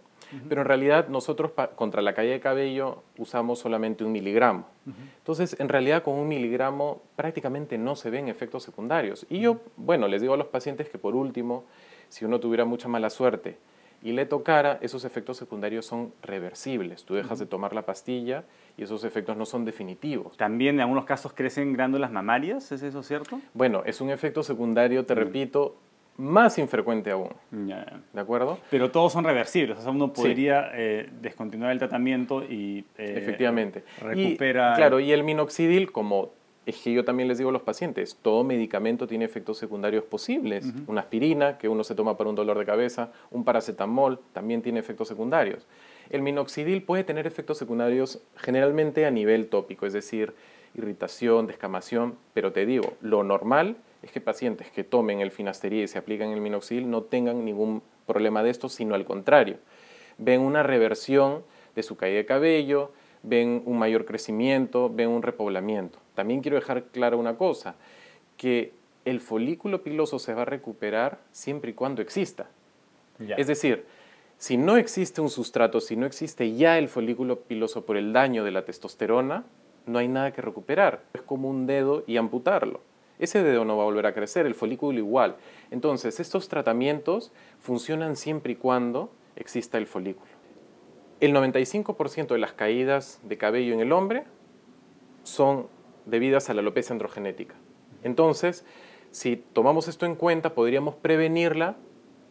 pero 0.48 0.62
en 0.62 0.68
realidad 0.68 1.08
nosotros 1.08 1.51
contra 1.75 2.01
la 2.01 2.13
caída 2.13 2.34
de 2.34 2.40
cabello 2.40 3.04
usamos 3.18 3.60
solamente 3.60 4.04
un 4.04 4.12
miligramo. 4.12 4.68
Entonces, 5.18 5.60
en 5.60 5.70
realidad 5.70 6.04
con 6.04 6.16
un 6.16 6.28
miligramo 6.28 7.01
prácticamente 7.16 7.78
no 7.78 7.96
se 7.96 8.10
ven 8.10 8.28
efectos 8.30 8.63
secundarios. 8.63 9.25
Y 9.30 9.40
yo, 9.40 9.62
bueno, 9.75 10.08
les 10.08 10.22
digo 10.22 10.36
a 10.36 10.38
los 10.38 10.48
pacientes 10.48 10.90
que 10.90 10.98
por 10.98 11.16
último, 11.16 11.63
si 12.10 12.24
uno 12.24 12.40
tuviera 12.40 12.66
mucha 12.66 12.88
mala 12.88 13.10
suerte 13.10 13.58
y 14.03 14.13
le 14.13 14.25
tocara, 14.25 14.79
esos 14.81 15.05
efectos 15.05 15.38
secundarios 15.38 15.86
son 15.86 16.13
reversibles. 16.22 17.05
Tú 17.05 17.15
dejas 17.15 17.39
de 17.39 17.46
tomar 17.46 17.74
la 17.74 17.84
pastilla 17.84 18.43
y 18.77 18.84
esos 18.84 19.03
efectos 19.03 19.38
no 19.38 19.46
son 19.46 19.65
definitivos. 19.65 20.38
También 20.38 20.75
en 20.75 20.81
algunos 20.81 21.05
casos 21.05 21.34
crecen 21.34 21.74
glándulas 21.74 22.12
mamarias, 22.12 22.72
¿es 22.72 22.81
eso 22.81 23.03
cierto? 23.03 23.39
Bueno, 23.53 23.84
es 23.86 24.01
un 24.01 24.10
efecto 24.10 24.43
secundario, 24.43 25.05
te 25.05 25.13
repito, 25.13 25.75
más 26.17 26.58
infrecuente 26.58 27.12
aún. 27.12 27.29
¿De 27.51 28.22
acuerdo? 28.22 28.60
Pero 28.70 28.91
todos 28.91 29.13
son 29.13 29.24
reversibles, 29.24 29.77
o 29.77 29.81
sea, 29.81 29.91
uno 29.91 30.13
podría 30.13 30.70
eh, 30.74 31.10
descontinuar 31.22 31.72
el 31.72 31.79
tratamiento 31.79 32.43
y 32.43 32.86
eh, 32.98 33.15
Efectivamente. 33.17 33.84
recupera... 34.01 34.74
claro, 34.75 35.00
y 35.00 35.12
el 35.12 35.24
minoxidil, 35.24 35.91
como 35.91 36.31
es 36.65 36.77
que 36.77 36.94
yo 36.94 37.03
también 37.03 37.27
les 37.27 37.38
digo 37.38 37.50
a 37.50 37.53
los 37.53 37.63
pacientes, 37.63 38.18
todo 38.22 38.44
medicamento 38.44 39.08
tiene 39.08 39.25
efectos 39.25 39.58
secundarios 39.58 40.03
posibles. 40.03 40.65
Una 40.88 41.01
aspirina, 41.01 41.58
que 41.58 41.68
uno 41.68 41.84
se 41.84 41.96
toma 41.96 42.18
para 42.18 42.30
un 42.30 42.36
dolor 42.36 42.60
de 42.60 42.65
cabeza, 42.65 43.12
un 43.32 43.44
paracetamol, 43.44 44.20
también 44.32 44.62
tiene 44.62 44.80
efectos 44.80 45.08
secundarios. 45.08 45.65
El 46.10 46.22
minoxidil 46.22 46.84
puede 46.84 47.03
tener 47.03 47.25
efectos 47.25 47.58
secundarios 47.58 48.22
generalmente 48.36 49.06
a 49.06 49.12
nivel 49.12 49.48
tópico, 49.48 49.88
es 49.88 49.94
decir, 49.94 50.34
irritación, 50.75 51.48
descamación, 51.48 52.15
pero 52.34 52.51
te 52.51 52.65
digo, 52.65 52.94
lo 53.01 53.24
normal 53.24 53.77
es 54.03 54.12
que 54.12 54.22
pacientes 54.22 54.70
que 54.72 54.84
tomen 54.84 55.20
el 55.20 55.32
finasterid 55.32 55.84
y 55.84 55.88
se 55.88 55.98
aplican 55.98 56.30
el 56.30 56.41
minoxidil 56.41 56.89
no 56.89 57.03
tengan 57.03 57.44
ningún 57.44 57.82
problema 58.06 58.44
de 58.44 58.50
esto, 58.50 58.70
sino 58.70 58.96
al 58.96 59.06
contrario. 59.06 59.58
Ven 60.18 60.41
una 60.41 60.63
reversión 60.63 61.44
de 61.75 61.84
su 61.84 61.98
caída 61.98 62.18
de 62.18 62.25
cabello, 62.25 62.91
ven 63.24 63.63
un 63.65 63.80
mayor 63.80 64.06
crecimiento, 64.06 64.89
ven 64.89 65.10
un 65.10 65.24
repoblamiento. 65.24 66.00
También 66.15 66.41
quiero 66.41 66.56
dejar 66.56 66.86
clara 66.86 67.15
una 67.15 67.38
cosa, 67.38 67.75
que 68.38 68.74
el 69.06 69.20
folículo 69.20 69.84
piloso 69.84 70.20
se 70.20 70.34
va 70.34 70.44
a 70.44 70.46
recuperar 70.46 71.20
siempre 71.32 71.72
y 71.72 71.74
cuando 71.74 72.01
exista. 72.01 72.50
Es 73.38 73.48
decir, 73.48 73.86
si 74.38 74.58
no 74.58 74.77
existe 74.77 75.22
un 75.22 75.30
sustrato, 75.30 75.80
si 75.80 75.96
no 75.96 76.06
existe 76.06 76.56
ya 76.56 76.80
el 76.80 76.89
folículo 76.89 77.41
piloso 77.41 77.86
por 77.86 77.98
el 77.98 78.13
daño 78.13 78.44
de 78.44 78.51
la 78.51 78.65
testosterona, 78.65 79.46
no 79.86 80.00
hay 80.00 80.08
nada 80.08 80.34
que 80.34 80.41
recuperar. 80.41 81.03
Es 81.13 81.22
como 81.22 81.50
un 81.50 81.68
dedo 81.68 82.03
y 82.08 82.18
amputarlo. 82.18 82.82
Ese 83.20 83.44
dedo 83.44 83.65
no 83.65 83.77
va 83.77 83.84
a 83.84 83.86
volver 83.86 84.08
a 84.08 84.15
crecer, 84.15 84.48
el 84.48 84.56
folículo 84.56 84.98
igual. 84.98 85.36
Entonces, 85.70 86.20
estos 86.20 86.50
tratamientos 86.50 87.32
funcionan 87.60 88.15
siempre 88.15 88.53
y 88.53 88.56
cuando 88.56 89.12
exista 89.36 89.77
el 89.77 89.86
folículo. 89.86 90.32
El 91.20 91.36
95% 91.36 92.30
de 92.30 92.39
las 92.39 92.53
caídas 92.53 93.20
de 93.24 93.38
cabello 93.38 93.75
en 93.75 93.80
el 93.80 93.91
hombre 93.91 94.24
son 95.22 95.68
debidas 96.05 96.50
a 96.50 96.53
la 96.53 96.62
alopecia 96.62 96.93
androgenética. 96.93 97.55
Entonces, 98.03 98.65
si 99.12 99.38
tomamos 99.38 99.88
esto 99.88 100.05
en 100.05 100.15
cuenta, 100.15 100.53
podríamos 100.53 100.96
prevenirla 100.96 101.75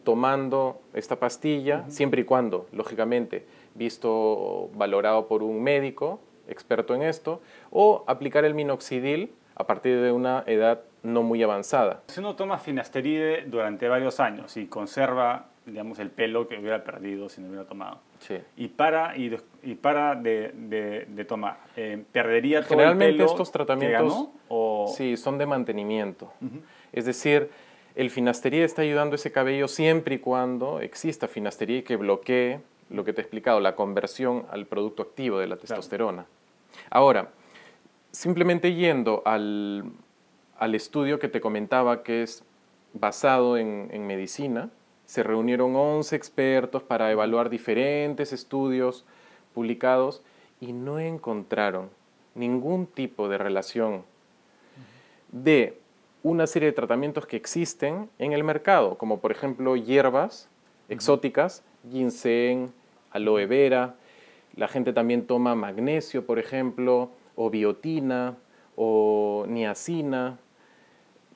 tomando 0.04 0.80
esta 0.94 1.16
pastilla, 1.16 1.84
siempre 1.88 2.22
y 2.22 2.24
cuando, 2.24 2.66
lógicamente, 2.72 3.46
visto, 3.74 4.70
valorado 4.74 5.28
por 5.28 5.42
un 5.42 5.62
médico 5.62 6.20
experto 6.48 6.94
en 6.94 7.02
esto, 7.02 7.40
o 7.70 8.04
aplicar 8.06 8.44
el 8.44 8.54
minoxidil 8.54 9.32
a 9.54 9.66
partir 9.66 10.00
de 10.00 10.10
una 10.10 10.42
edad 10.46 10.80
no 11.02 11.22
muy 11.22 11.42
avanzada. 11.42 12.02
Si 12.08 12.20
uno 12.20 12.34
toma 12.34 12.58
finasteride 12.58 13.44
durante 13.46 13.88
varios 13.88 14.20
años 14.20 14.56
y 14.56 14.66
conserva 14.66 15.50
digamos, 15.66 15.98
el 15.98 16.10
pelo 16.10 16.48
que 16.48 16.58
hubiera 16.58 16.84
perdido 16.84 17.28
si 17.28 17.40
no 17.40 17.48
hubiera 17.48 17.64
tomado. 17.64 18.00
Sí. 18.20 18.38
Y 18.56 18.68
para, 18.68 19.16
y, 19.16 19.34
y 19.62 19.74
para 19.74 20.14
de, 20.14 20.52
de, 21.08 21.24
tomar, 21.24 21.58
eh, 21.76 22.02
¿perdería 22.12 22.60
todo 22.60 22.70
Generalmente 22.70 23.10
el 23.10 23.16
pelo 23.16 23.30
estos 23.30 23.50
tratamientos 23.50 24.28
o... 24.48 24.92
sí, 24.94 25.16
son 25.16 25.38
de 25.38 25.46
mantenimiento. 25.46 26.32
Es 26.92 27.06
decir, 27.06 27.50
el 27.94 28.10
finasteride 28.10 28.64
está 28.64 28.82
ayudando 28.82 29.14
a 29.14 29.16
ese 29.16 29.32
cabello 29.32 29.68
siempre 29.68 30.16
y 30.16 30.18
cuando 30.18 30.80
exista 30.80 31.28
finasteride 31.28 31.82
que 31.82 31.96
bloquee 31.96 32.60
lo 32.90 33.04
que 33.04 33.12
te 33.12 33.20
he 33.20 33.22
explicado, 33.22 33.60
la 33.60 33.74
conversión 33.74 34.46
al 34.50 34.66
producto 34.66 35.02
activo 35.02 35.38
de 35.38 35.46
la 35.46 35.56
testosterona. 35.56 36.26
Ahora, 36.90 37.30
simplemente 38.10 38.74
yendo 38.74 39.22
al, 39.24 39.84
al, 40.58 40.74
estudio 40.74 41.18
que 41.18 41.28
te 41.28 41.40
comentaba 41.40 42.02
que 42.02 42.22
es 42.22 42.44
basado 42.92 43.56
en, 43.56 43.88
en 43.92 44.06
medicina, 44.06 44.70
se 45.10 45.24
reunieron 45.24 45.74
11 45.74 46.14
expertos 46.14 46.84
para 46.84 47.10
evaluar 47.10 47.50
diferentes 47.50 48.32
estudios 48.32 49.04
publicados 49.52 50.22
y 50.60 50.72
no 50.72 51.00
encontraron 51.00 51.90
ningún 52.36 52.86
tipo 52.86 53.28
de 53.28 53.36
relación 53.36 54.04
de 55.32 55.76
una 56.22 56.46
serie 56.46 56.68
de 56.68 56.74
tratamientos 56.74 57.26
que 57.26 57.36
existen 57.36 58.08
en 58.20 58.32
el 58.32 58.44
mercado, 58.44 58.98
como 58.98 59.18
por 59.18 59.32
ejemplo 59.32 59.74
hierbas 59.74 60.48
exóticas, 60.88 61.64
ginseng, 61.90 62.72
aloe 63.10 63.46
vera, 63.46 63.96
la 64.54 64.68
gente 64.68 64.92
también 64.92 65.26
toma 65.26 65.56
magnesio, 65.56 66.24
por 66.24 66.38
ejemplo, 66.38 67.10
o 67.34 67.50
biotina, 67.50 68.36
o 68.76 69.44
niacina, 69.48 70.38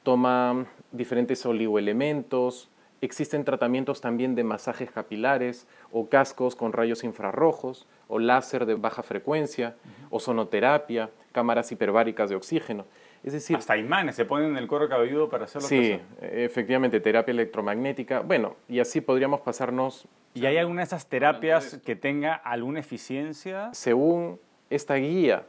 toma 0.04 0.64
diferentes 0.92 1.44
oligoelementos, 1.44 2.68
Existen 3.04 3.44
tratamientos 3.44 4.00
también 4.00 4.34
de 4.34 4.44
masajes 4.44 4.90
capilares 4.90 5.66
o 5.92 6.08
cascos 6.08 6.56
con 6.56 6.72
rayos 6.72 7.04
infrarrojos 7.04 7.86
o 8.08 8.18
láser 8.18 8.64
de 8.64 8.76
baja 8.76 9.02
frecuencia 9.02 9.76
o 10.08 10.20
sonoterapia, 10.20 11.10
cámaras 11.32 11.70
hiperbáricas 11.70 12.30
de 12.30 12.36
oxígeno. 12.36 12.86
Es 13.22 13.34
decir, 13.34 13.58
hasta 13.58 13.76
imanes 13.76 14.16
se 14.16 14.24
ponen 14.24 14.52
en 14.52 14.56
el 14.56 14.66
cuero 14.66 14.88
cabelludo 14.88 15.28
para 15.28 15.44
hacerlo. 15.44 15.68
Sí, 15.68 16.00
efectivamente, 16.22 16.98
terapia 16.98 17.32
electromagnética. 17.32 18.20
Bueno, 18.20 18.56
y 18.70 18.80
así 18.80 19.02
podríamos 19.02 19.42
pasarnos. 19.42 20.08
¿Y 20.32 20.46
hay 20.46 20.56
alguna 20.56 20.80
de 20.80 20.86
esas 20.86 21.06
terapias 21.06 21.78
que 21.84 21.96
tenga 21.96 22.32
alguna 22.32 22.80
eficiencia? 22.80 23.68
Según 23.74 24.40
esta 24.70 24.94
guía, 24.94 25.44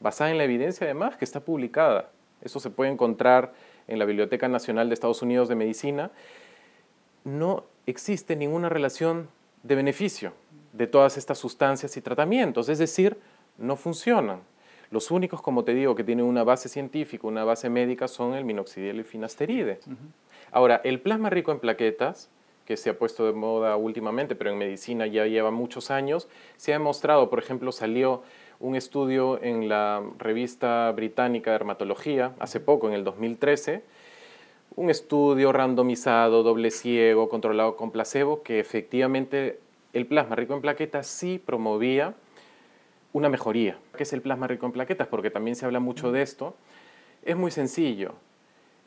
basada 0.00 0.30
en 0.30 0.38
la 0.38 0.44
evidencia 0.44 0.86
además 0.86 1.18
que 1.18 1.26
está 1.26 1.40
publicada. 1.40 2.12
Eso 2.40 2.60
se 2.60 2.70
puede 2.70 2.90
encontrar 2.90 3.52
en 3.88 3.98
la 3.98 4.06
Biblioteca 4.06 4.48
Nacional 4.48 4.88
de 4.88 4.94
Estados 4.94 5.20
Unidos 5.20 5.50
de 5.50 5.54
Medicina 5.54 6.12
no 7.28 7.64
existe 7.86 8.36
ninguna 8.36 8.68
relación 8.68 9.28
de 9.62 9.74
beneficio 9.74 10.32
de 10.72 10.86
todas 10.86 11.16
estas 11.16 11.38
sustancias 11.38 11.96
y 11.96 12.00
tratamientos, 12.00 12.68
es 12.68 12.78
decir, 12.78 13.18
no 13.58 13.76
funcionan. 13.76 14.40
Los 14.90 15.10
únicos, 15.10 15.42
como 15.42 15.64
te 15.64 15.74
digo, 15.74 15.94
que 15.94 16.04
tienen 16.04 16.24
una 16.24 16.44
base 16.44 16.68
científica, 16.68 17.26
una 17.26 17.44
base 17.44 17.68
médica, 17.68 18.08
son 18.08 18.34
el 18.34 18.44
minoxidil 18.44 18.96
y 18.96 18.98
el 19.00 19.04
finasteride. 19.04 19.80
Ahora, 20.50 20.80
el 20.84 21.00
plasma 21.00 21.28
rico 21.28 21.52
en 21.52 21.60
plaquetas, 21.60 22.30
que 22.64 22.76
se 22.76 22.90
ha 22.90 22.98
puesto 22.98 23.26
de 23.26 23.32
moda 23.32 23.76
últimamente, 23.76 24.34
pero 24.34 24.50
en 24.50 24.58
medicina 24.58 25.06
ya 25.06 25.26
lleva 25.26 25.50
muchos 25.50 25.90
años, 25.90 26.28
se 26.56 26.72
ha 26.72 26.78
demostrado, 26.78 27.28
por 27.28 27.38
ejemplo, 27.38 27.72
salió 27.72 28.22
un 28.60 28.76
estudio 28.76 29.42
en 29.42 29.68
la 29.68 30.02
revista 30.18 30.90
británica 30.92 31.50
de 31.50 31.58
dermatología 31.58 32.34
hace 32.38 32.60
poco, 32.60 32.88
en 32.88 32.94
el 32.94 33.04
2013, 33.04 33.82
un 34.78 34.90
estudio 34.90 35.52
randomizado, 35.52 36.44
doble 36.44 36.70
ciego, 36.70 37.28
controlado 37.28 37.74
con 37.76 37.90
placebo, 37.90 38.44
que 38.44 38.60
efectivamente 38.60 39.58
el 39.92 40.06
plasma 40.06 40.36
rico 40.36 40.54
en 40.54 40.60
plaquetas 40.60 41.08
sí 41.08 41.42
promovía 41.44 42.14
una 43.12 43.28
mejoría. 43.28 43.76
¿Qué 43.96 44.04
es 44.04 44.12
el 44.12 44.22
plasma 44.22 44.46
rico 44.46 44.66
en 44.66 44.72
plaquetas? 44.72 45.08
Porque 45.08 45.30
también 45.30 45.56
se 45.56 45.66
habla 45.66 45.80
mucho 45.80 46.12
de 46.12 46.22
esto. 46.22 46.54
Es 47.24 47.36
muy 47.36 47.50
sencillo. 47.50 48.14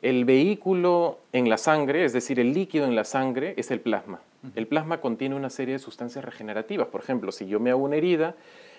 El 0.00 0.24
vehículo 0.24 1.18
en 1.34 1.50
la 1.50 1.58
sangre, 1.58 2.06
es 2.06 2.14
decir, 2.14 2.40
el 2.40 2.54
líquido 2.54 2.86
en 2.86 2.96
la 2.96 3.04
sangre, 3.04 3.52
es 3.58 3.70
el 3.70 3.80
plasma. 3.80 4.22
El 4.54 4.66
plasma 4.66 5.02
contiene 5.02 5.34
una 5.34 5.50
serie 5.50 5.74
de 5.74 5.78
sustancias 5.78 6.24
regenerativas. 6.24 6.88
Por 6.88 7.02
ejemplo, 7.02 7.32
si 7.32 7.46
yo 7.46 7.60
me 7.60 7.68
hago 7.68 7.84
una 7.84 7.96
herida, 7.96 8.34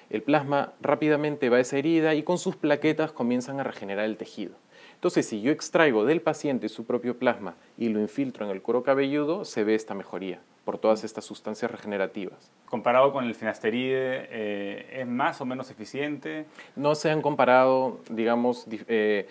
el 0.09 0.23
plasma 0.23 0.73
rápidamente 0.81 1.49
va 1.49 1.57
a 1.57 1.61
esa 1.61 1.77
herida 1.77 2.15
y 2.15 2.23
con 2.23 2.39
sus 2.39 2.55
plaquetas 2.55 3.11
comienzan 3.11 3.59
a 3.59 3.63
regenerar 3.63 4.05
el 4.05 4.17
tejido. 4.17 4.55
Entonces, 5.03 5.27
si 5.27 5.41
yo 5.41 5.51
extraigo 5.51 6.05
del 6.05 6.21
paciente 6.21 6.69
su 6.69 6.85
propio 6.85 7.19
plasma 7.19 7.55
y 7.77 7.89
lo 7.89 7.99
infiltro 7.99 8.45
en 8.45 8.51
el 8.51 8.61
cuero 8.61 8.83
cabelludo, 8.83 9.43
se 9.43 9.65
ve 9.65 9.75
esta 9.75 9.93
mejoría 9.93 10.39
por 10.63 10.77
todas 10.77 11.03
estas 11.03 11.25
sustancias 11.25 11.69
regenerativas. 11.69 12.53
Comparado 12.69 13.11
con 13.11 13.25
el 13.25 13.35
finasteride, 13.35 14.29
eh, 14.31 15.01
¿es 15.01 15.05
más 15.05 15.41
o 15.41 15.45
menos 15.45 15.69
eficiente? 15.69 16.45
No 16.77 16.95
se 16.95 17.11
han 17.11 17.21
comparado, 17.21 17.99
digamos, 18.09 18.65
eh, 18.87 19.27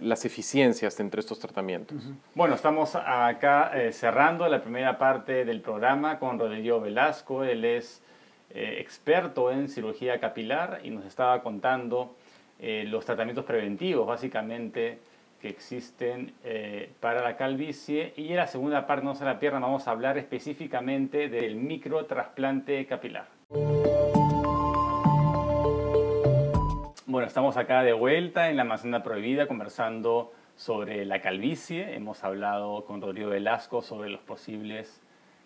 las 0.00 0.24
eficiencias 0.24 0.98
entre 0.98 1.20
estos 1.20 1.38
tratamientos. 1.38 1.96
Bueno, 2.34 2.56
estamos 2.56 2.96
acá 2.96 3.70
eh, 3.72 3.92
cerrando 3.92 4.48
la 4.48 4.62
primera 4.64 4.98
parte 4.98 5.44
del 5.44 5.60
programa 5.60 6.18
con 6.18 6.40
Rodrigo 6.40 6.80
Velasco. 6.80 7.44
Él 7.44 7.64
es 7.64 8.02
experto 8.50 9.52
en 9.52 9.68
cirugía 9.68 10.18
capilar 10.18 10.80
y 10.82 10.90
nos 10.90 11.04
estaba 11.04 11.40
contando 11.40 12.16
eh, 12.66 12.82
los 12.86 13.04
tratamientos 13.04 13.44
preventivos, 13.44 14.06
básicamente, 14.06 14.98
que 15.38 15.50
existen 15.50 16.32
eh, 16.44 16.90
para 16.98 17.20
la 17.20 17.36
calvicie 17.36 18.14
y 18.16 18.30
en 18.30 18.36
la 18.36 18.46
segunda 18.46 18.86
parte, 18.86 19.04
no 19.04 19.14
se 19.14 19.26
la 19.26 19.38
pierdan, 19.38 19.60
vamos 19.60 19.86
a 19.86 19.90
hablar 19.90 20.16
específicamente 20.16 21.28
del 21.28 21.56
microtrasplante 21.56 22.86
capilar. 22.86 23.26
Bueno, 27.04 27.26
estamos 27.26 27.58
acá 27.58 27.82
de 27.82 27.92
vuelta 27.92 28.48
en 28.48 28.56
la 28.56 28.64
manzana 28.64 29.02
prohibida 29.02 29.46
conversando 29.46 30.32
sobre 30.56 31.04
la 31.04 31.20
calvicie. 31.20 31.94
Hemos 31.94 32.24
hablado 32.24 32.86
con 32.86 33.02
Rodrigo 33.02 33.28
Velasco 33.28 33.82
sobre 33.82 34.08
los 34.08 34.22
posibles 34.22 35.02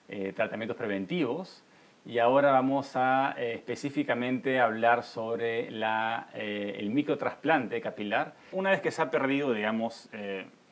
eh, 0.08 0.32
tratamientos 0.37 0.76
preventivos 0.76 1.64
y 2.05 2.19
ahora 2.19 2.50
vamos 2.52 2.97
a 2.97 3.35
eh, 3.37 3.55
específicamente 3.55 4.61
hablar 4.61 5.02
sobre 5.02 5.71
la, 5.71 6.28
eh, 6.35 6.76
el 6.78 6.90
microtrasplante 6.90 7.81
capilar. 7.81 8.35
Una 8.52 8.71
vez 8.71 8.81
que 8.81 8.90
se 8.90 9.02
ha 9.02 9.11
perdido, 9.11 9.52
digamos, 9.52 10.09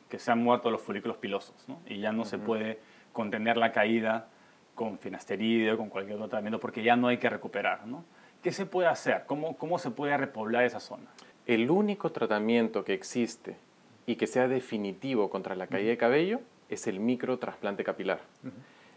que 0.09 0.19
se 0.19 0.31
han 0.31 0.43
muerto 0.43 0.71
los 0.71 0.81
folículos 0.81 1.17
pilosos 1.17 1.55
y 1.85 1.99
ya 1.99 2.11
no 2.11 2.25
se 2.25 2.37
puede 2.37 2.79
contener 3.11 3.57
la 3.57 3.71
caída 3.71 4.27
con 4.75 4.99
finasteride 4.99 5.71
o 5.71 5.77
con 5.77 5.89
cualquier 5.89 6.15
otro 6.15 6.29
tratamiento 6.29 6.59
porque 6.59 6.83
ya 6.83 6.95
no 6.95 7.07
hay 7.07 7.17
que 7.17 7.29
recuperar. 7.29 7.85
¿no? 7.85 8.05
¿Qué 8.41 8.51
se 8.51 8.65
puede 8.65 8.87
hacer? 8.87 9.23
¿Cómo, 9.25 9.57
¿Cómo 9.57 9.79
se 9.79 9.91
puede 9.91 10.15
repoblar 10.15 10.63
esa 10.63 10.79
zona? 10.79 11.07
El 11.45 11.69
único 11.71 12.11
tratamiento 12.11 12.83
que 12.83 12.93
existe 12.93 13.57
y 14.05 14.15
que 14.15 14.27
sea 14.27 14.47
definitivo 14.47 15.29
contra 15.29 15.55
la 15.55 15.67
caída 15.67 15.89
de 15.89 15.97
cabello 15.97 16.41
es 16.69 16.87
el 16.87 16.99
microtrasplante 16.99 17.83
capilar. 17.83 18.19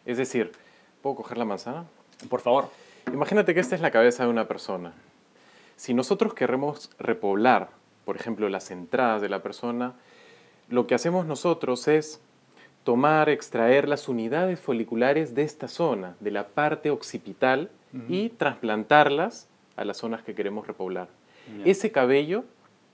Es 0.05 0.19
decir, 0.19 0.53
¿puedo 1.03 1.17
coger 1.17 1.39
la 1.39 1.45
manzana? 1.45 1.87
Por 2.29 2.41
favor. 2.41 2.69
Imagínate 3.13 3.55
que 3.55 3.61
esta 3.61 3.75
es 3.75 3.81
la 3.81 3.91
cabeza 3.91 4.25
de 4.25 4.31
una 4.31 4.47
persona. 4.47 4.93
Si 5.77 5.95
nosotros 5.95 6.35
queremos 6.35 6.91
repoblar, 6.99 7.71
por 8.05 8.17
ejemplo, 8.17 8.49
las 8.49 8.71
entradas 8.71 9.23
de 9.23 9.29
la 9.29 9.43
persona, 9.43 9.95
lo 10.69 10.87
que 10.87 10.95
hacemos 10.95 11.27
nosotros 11.27 11.89
es 11.89 12.21
tomar, 12.85 13.29
extraer 13.29 13.89
las 13.89 14.09
unidades 14.09 14.61
foliculares 14.61 15.35
de 15.35 15.43
esta 15.43 15.69
zona, 15.69 16.17
de 16.21 16.31
la 16.31 16.49
parte 16.49 16.91
occipital, 16.91 17.71
y 18.09 18.29
trasplantarlas 18.29 19.49
a 19.77 19.85
las 19.85 19.97
zonas 19.97 20.23
que 20.23 20.35
queremos 20.35 20.67
repoblar. 20.69 21.09
Ese 21.65 21.91
cabello 21.91 22.45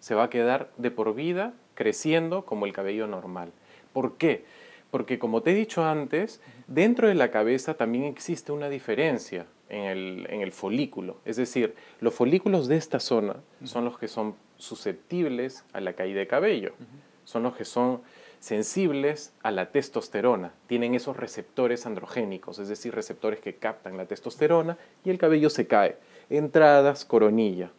se 0.00 0.14
va 0.14 0.24
a 0.24 0.30
quedar 0.30 0.70
de 0.78 0.90
por 0.90 1.14
vida 1.14 1.52
creciendo 1.74 2.46
como 2.46 2.64
el 2.64 2.72
cabello 2.72 3.06
normal. 3.06 3.52
¿Por 3.92 4.16
qué? 4.16 4.46
Porque 4.90 5.18
como 5.18 5.42
te 5.42 5.50
he 5.50 5.54
dicho 5.54 5.84
antes, 5.84 6.40
dentro 6.66 7.08
de 7.08 7.14
la 7.14 7.30
cabeza 7.30 7.74
también 7.74 8.04
existe 8.04 8.52
una 8.52 8.68
diferencia 8.68 9.46
en 9.68 10.40
el, 10.40 10.52
folículo. 10.52 11.18
Es 11.24 11.36
decir, 11.36 11.74
los 12.00 12.14
folículos 12.14 12.68
de 12.68 12.76
esta 12.76 13.00
zona 13.00 13.36
son 13.64 13.84
los 13.84 13.98
que 13.98 14.08
son 14.08 14.36
susceptibles 14.56 15.64
a 15.72 15.80
la 15.80 15.94
caída 15.94 16.20
de 16.20 16.26
cabello. 16.26 16.72
Son 17.24 17.42
los 17.42 17.56
que 17.56 17.64
son 17.64 18.00
sensibles 18.38 19.32
a 19.42 19.50
la 19.50 19.70
testosterona. 19.70 20.52
Tienen 20.68 20.94
esos 20.94 21.16
receptores 21.16 21.86
androgénicos, 21.86 22.58
es 22.58 22.68
decir, 22.68 22.94
receptores 22.94 23.40
que 23.40 23.56
captan 23.56 23.96
la 23.96 24.06
testosterona 24.06 24.78
y 25.04 25.10
el 25.10 25.18
cabello 25.18 25.50
se 25.50 25.66
cae. 25.66 25.96
Entradas, 26.30 27.04
coronilla. 27.04 27.70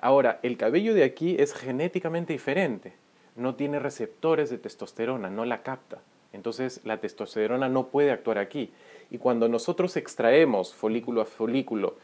Ahora, 0.00 0.40
el 0.42 0.56
cabello 0.56 0.94
de 0.94 1.04
aquí 1.04 1.36
es 1.38 1.54
genéticamente 1.54 2.32
diferente. 2.32 2.94
No 3.36 3.54
tiene 3.54 3.78
receptores 3.78 4.50
de 4.50 4.58
testosterona, 4.58 5.30
no 5.30 5.44
la 5.44 5.62
capta. 5.62 6.02
Entonces 6.32 6.80
la 6.84 6.98
testosterona 7.00 7.68
no 7.68 7.88
puede 7.88 8.10
actuar 8.10 8.38
aquí. 8.38 8.72
Y 9.10 9.18
cuando 9.18 9.48
nosotros 9.48 9.96
extraemos 9.96 10.74
folículo 10.74 11.20
a 11.20 11.24
folículo 11.24 11.96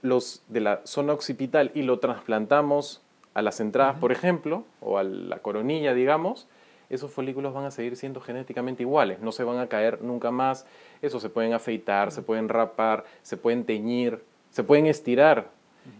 los 0.00 0.42
de 0.48 0.60
la 0.60 0.80
zona 0.84 1.12
occipital 1.12 1.70
y 1.74 1.82
lo 1.82 1.98
trasplantamos 1.98 3.02
a 3.34 3.42
las 3.42 3.60
entradas, 3.60 3.98
por 3.98 4.12
ejemplo, 4.12 4.64
o 4.80 4.98
a 4.98 5.04
la 5.04 5.38
coronilla, 5.38 5.94
digamos, 5.94 6.48
esos 6.90 7.10
folículos 7.10 7.54
van 7.54 7.64
a 7.64 7.70
seguir 7.70 7.96
siendo 7.96 8.20
genéticamente 8.20 8.82
iguales, 8.82 9.20
no 9.20 9.32
se 9.32 9.44
van 9.44 9.58
a 9.58 9.68
caer 9.68 10.02
nunca 10.02 10.30
más, 10.30 10.66
eso 11.00 11.20
se 11.20 11.30
pueden 11.30 11.54
afeitar, 11.54 12.12
se 12.12 12.20
pueden 12.20 12.48
rapar, 12.48 13.04
se 13.22 13.38
pueden 13.38 13.64
teñir, 13.64 14.22
se 14.50 14.62
pueden 14.62 14.86
estirar 14.86 15.48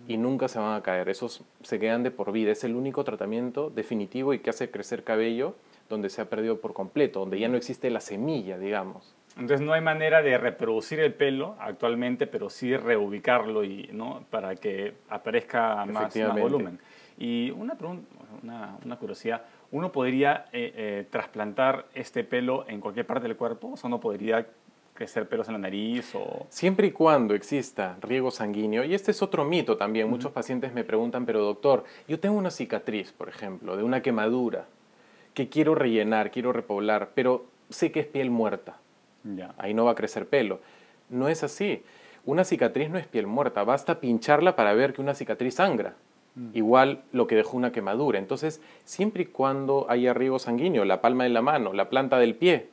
y 0.09 0.17
nunca 0.17 0.49
se 0.49 0.59
van 0.59 0.75
a 0.75 0.83
caer, 0.83 1.09
esos 1.09 1.45
se 1.63 1.79
quedan 1.79 2.03
de 2.03 2.11
por 2.11 2.33
vida, 2.33 2.53
es 2.53 2.65
el 2.65 2.75
único 2.75 3.05
tratamiento 3.05 3.71
definitivo 3.71 4.35
y 4.35 4.39
que 4.39 4.51
hace 4.51 4.71
crecer 4.71 5.05
cabello 5.05 5.55
donde 5.89 6.09
se 6.09 6.23
ha 6.23 6.31
perdido 6.31 6.61
por 6.61 6.73
completo, 6.73 7.21
donde 7.21 7.39
ya 7.39 7.49
no 7.49 7.57
existe 7.57 7.91
la 7.91 8.01
semilla, 8.01 8.59
digamos. 8.59 9.15
Entonces 9.37 9.61
no 9.61 9.73
hay 9.73 9.81
manera 9.81 10.23
de 10.23 10.37
reproducir 10.39 11.01
el 11.01 11.15
pelo 11.15 11.57
actualmente, 11.59 12.27
pero 12.27 12.51
sí 12.51 12.77
reubicarlo 12.77 13.65
y, 13.65 13.89
¿no? 13.93 14.25
para 14.31 14.57
que 14.57 14.95
aparezca 15.09 15.85
más, 15.87 16.15
más 16.17 16.39
volumen. 16.39 16.79
Y 17.19 17.51
una, 17.51 17.75
pregunta, 17.77 18.09
una, 18.43 18.77
una 18.85 18.97
curiosidad, 18.97 19.43
¿uno 19.71 19.93
podría 19.93 20.47
eh, 20.53 20.73
eh, 20.75 21.07
trasplantar 21.11 21.87
este 21.95 22.25
pelo 22.25 22.67
en 22.69 22.81
cualquier 22.81 23.07
parte 23.07 23.29
del 23.29 23.37
cuerpo? 23.37 23.73
¿O 23.73 23.77
sea, 23.77 23.89
no 23.89 24.01
podría 24.01 24.47
crecer 25.03 25.29
pelos 25.29 25.49
en 25.49 25.55
la 25.55 25.59
nariz? 25.59 26.15
O... 26.15 26.47
Siempre 26.49 26.87
y 26.87 26.93
cuando 26.93 27.35
exista 27.35 27.97
riego 28.01 28.31
sanguíneo, 28.31 28.85
y 28.85 28.95
este 28.95 29.11
es 29.11 29.21
otro 29.21 29.45
mito 29.45 29.77
también, 29.77 30.09
muchos 30.09 30.31
pacientes 30.31 30.73
me 30.73 30.85
preguntan, 30.85 31.27
pero 31.27 31.41
doctor, 31.41 31.83
yo 32.07 32.21
tengo 32.21 32.37
una 32.37 32.53
cicatriz, 32.53 33.11
por 33.11 33.29
ejemplo, 33.29 33.77
de 33.77 33.83
una 33.83 34.01
quemadura, 34.01 34.67
que 35.35 35.49
quiero 35.49 35.75
rellenar, 35.75 36.31
quiero 36.31 36.53
repoblar, 36.53 37.11
pero 37.15 37.47
sé 37.69 37.91
que 37.91 38.01
es 38.01 38.07
piel 38.07 38.31
muerta. 38.31 38.77
Ya. 39.25 39.55
Ahí 39.59 39.75
no 39.75 39.85
va 39.85 39.93
a 39.93 39.95
crecer 39.97 40.29
pelo. 40.29 40.61
No 41.09 41.29
es 41.29 41.43
así. 41.43 41.83
Una 42.25 42.45
cicatriz 42.45 42.89
no 42.89 42.99
es 42.99 43.07
piel 43.09 43.27
muerta, 43.27 43.65
basta 43.65 43.99
pincharla 43.99 44.55
para 44.55 44.73
ver 44.75 44.93
que 44.93 45.01
una 45.01 45.15
cicatriz 45.15 45.55
sangra. 45.55 45.97
Mm. 46.37 46.51
Igual 46.55 47.03
lo 47.13 47.27
que 47.27 47.35
dejó 47.35 47.57
una 47.57 47.73
quemadura. 47.73 48.21
Entonces, 48.21 48.61
siempre 48.85 49.25
y 49.25 49.27
cuando 49.27 49.87
haya 49.89 50.15
riego 50.15 50.39
sanguíneo, 50.39 50.85
la 50.85 51.01
palma 51.01 51.25
de 51.25 51.31
la 51.31 51.43
mano, 51.43 51.73
la 51.73 51.89
planta 51.89 52.21
del 52.21 52.37
pie, 52.37 52.69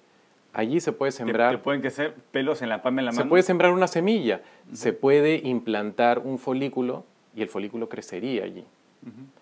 allí 0.53 0.79
se 0.79 0.91
puede 0.91 1.11
sembrar. 1.11 1.55
¿Que 1.55 1.57
pueden 1.59 1.91
ser 1.91 2.13
pelos 2.31 2.61
en 2.61 2.69
la 2.69 2.81
palma 2.81 3.01
de 3.01 3.05
la 3.05 3.11
mano? 3.11 3.23
Se 3.23 3.29
puede 3.29 3.43
sembrar 3.43 3.71
una 3.71 3.87
semilla, 3.87 4.41
se 4.73 4.93
puede 4.93 5.35
implantar 5.43 6.19
un 6.19 6.39
folículo 6.39 7.05
y 7.35 7.41
el 7.41 7.49
folículo 7.49 7.89
crecería 7.89 8.43
allí. 8.43 8.65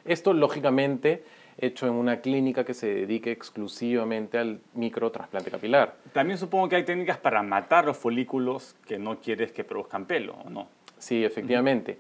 Esto, 0.05 0.33
lógicamente, 0.33 1.23
hecho 1.57 1.87
en 1.87 1.93
una 1.93 2.21
clínica 2.21 2.63
que 2.63 2.73
se 2.73 2.87
dedique 2.87 3.31
exclusivamente 3.31 4.37
al 4.37 4.59
microtrasplante 4.75 5.49
capilar. 5.49 5.95
También 6.13 6.37
supongo 6.37 6.69
que 6.69 6.75
hay 6.75 6.85
técnicas 6.85 7.17
para 7.17 7.41
matar 7.41 7.85
los 7.85 7.97
folículos 7.97 8.75
que 8.85 8.99
no 8.99 9.19
quieres 9.19 9.51
que 9.51 9.63
produzcan 9.63 10.05
pelo, 10.05 10.35
¿o 10.45 10.49
no? 10.49 10.67
Sí, 10.99 11.23
efectivamente. 11.23 11.97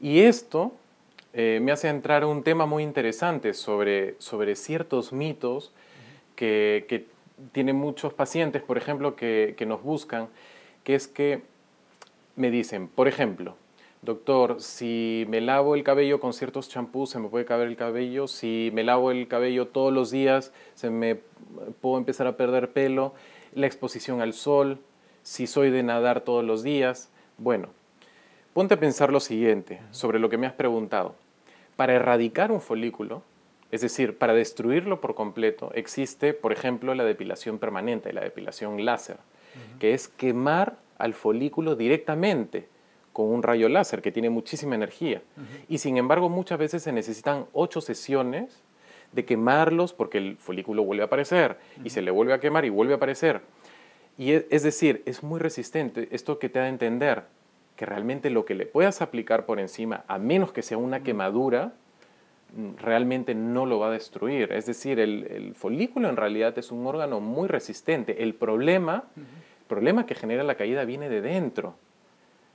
Y 0.00 0.20
esto 0.20 0.72
eh, 1.32 1.60
me 1.62 1.72
hace 1.72 1.88
entrar 1.88 2.22
a 2.22 2.26
un 2.26 2.42
tema 2.42 2.66
muy 2.66 2.82
interesante 2.82 3.54
sobre, 3.54 4.16
sobre 4.18 4.56
ciertos 4.56 5.12
mitos 5.12 5.72
que, 6.34 6.86
que, 6.88 7.06
tienen 7.52 7.76
muchos 7.76 8.12
pacientes, 8.14 8.62
por 8.62 8.78
ejemplo, 8.78 9.16
que, 9.16 9.54
que 9.56 9.66
nos 9.66 9.82
buscan, 9.82 10.28
que 10.84 10.94
es 10.94 11.08
que 11.08 11.42
me 12.36 12.50
dicen, 12.50 12.88
por 12.88 13.08
ejemplo, 13.08 13.56
doctor, 14.02 14.60
si 14.60 15.26
me 15.28 15.40
lavo 15.40 15.74
el 15.74 15.82
cabello 15.82 16.20
con 16.20 16.32
ciertos 16.32 16.68
champús, 16.68 17.10
se 17.10 17.18
me 17.18 17.28
puede 17.28 17.44
caer 17.44 17.68
el 17.68 17.76
cabello, 17.76 18.28
si 18.28 18.70
me 18.72 18.84
lavo 18.84 19.10
el 19.10 19.28
cabello 19.28 19.68
todos 19.68 19.92
los 19.92 20.10
días, 20.10 20.52
se 20.74 20.90
me 20.90 21.20
puedo 21.80 21.98
empezar 21.98 22.26
a 22.26 22.36
perder 22.36 22.72
pelo, 22.72 23.14
la 23.54 23.66
exposición 23.66 24.20
al 24.20 24.32
sol, 24.32 24.78
si 25.22 25.46
soy 25.46 25.70
de 25.70 25.82
nadar 25.82 26.20
todos 26.20 26.44
los 26.44 26.62
días. 26.62 27.10
Bueno, 27.38 27.68
ponte 28.52 28.74
a 28.74 28.80
pensar 28.80 29.12
lo 29.12 29.20
siguiente 29.20 29.80
sobre 29.90 30.18
lo 30.18 30.28
que 30.28 30.38
me 30.38 30.46
has 30.46 30.54
preguntado. 30.54 31.14
Para 31.76 31.94
erradicar 31.94 32.50
un 32.50 32.60
folículo, 32.60 33.22
es 33.70 33.82
decir, 33.82 34.16
para 34.16 34.32
destruirlo 34.32 35.00
por 35.00 35.14
completo, 35.14 35.70
existe, 35.74 36.32
por 36.32 36.52
ejemplo, 36.52 36.94
la 36.94 37.04
depilación 37.04 37.58
permanente, 37.58 38.12
la 38.12 38.22
depilación 38.22 38.84
láser, 38.84 39.18
que 39.78 39.92
es 39.92 40.08
quemar 40.08 40.76
al 40.96 41.14
folículo 41.14 41.76
directamente 41.76 42.68
con 43.12 43.26
un 43.26 43.42
rayo 43.42 43.68
láser 43.68 44.00
que 44.00 44.12
tiene 44.12 44.30
muchísima 44.30 44.74
energía. 44.74 45.22
Y 45.68 45.78
sin 45.78 45.96
embargo, 45.96 46.28
muchas 46.28 46.58
veces 46.58 46.82
se 46.82 46.92
necesitan 46.92 47.46
ocho 47.52 47.80
sesiones 47.80 48.62
de 49.12 49.24
quemarlos 49.24 49.92
porque 49.92 50.18
el 50.18 50.36
folículo 50.36 50.84
vuelve 50.84 51.02
a 51.02 51.06
aparecer 51.06 51.58
y 51.82 51.90
se 51.90 52.02
le 52.02 52.10
vuelve 52.10 52.32
a 52.32 52.40
quemar 52.40 52.64
y 52.64 52.70
vuelve 52.70 52.94
a 52.94 52.96
aparecer. 52.96 53.40
Y 54.16 54.32
es, 54.32 54.46
es 54.50 54.62
decir, 54.62 55.02
es 55.04 55.22
muy 55.22 55.40
resistente. 55.40 56.08
Esto 56.10 56.38
que 56.38 56.48
te 56.48 56.58
da 56.58 56.66
a 56.66 56.68
entender 56.68 57.24
que 57.76 57.86
realmente 57.86 58.30
lo 58.30 58.44
que 58.44 58.54
le 58.54 58.66
puedas 58.66 59.02
aplicar 59.02 59.46
por 59.46 59.60
encima, 59.60 60.04
a 60.08 60.18
menos 60.18 60.52
que 60.52 60.62
sea 60.62 60.78
una 60.78 61.02
quemadura, 61.02 61.74
realmente 62.80 63.34
no 63.34 63.66
lo 63.66 63.78
va 63.78 63.88
a 63.88 63.90
destruir. 63.90 64.52
Es 64.52 64.66
decir, 64.66 65.00
el, 65.00 65.54
folículo 65.54 66.08
en 66.08 66.16
realidad 66.16 66.56
es 66.58 66.70
un 66.72 66.86
órgano 66.86 67.20
muy 67.20 67.48
resistente. 67.48 68.22
El 68.22 68.34
problema, 68.34 69.04
el 69.16 69.66
problema 69.66 70.06
que 70.06 70.14
genera 70.14 70.42
la 70.42 70.54
caída 70.54 70.84
viene 70.84 71.08
de 71.08 71.20
dentro 71.20 71.74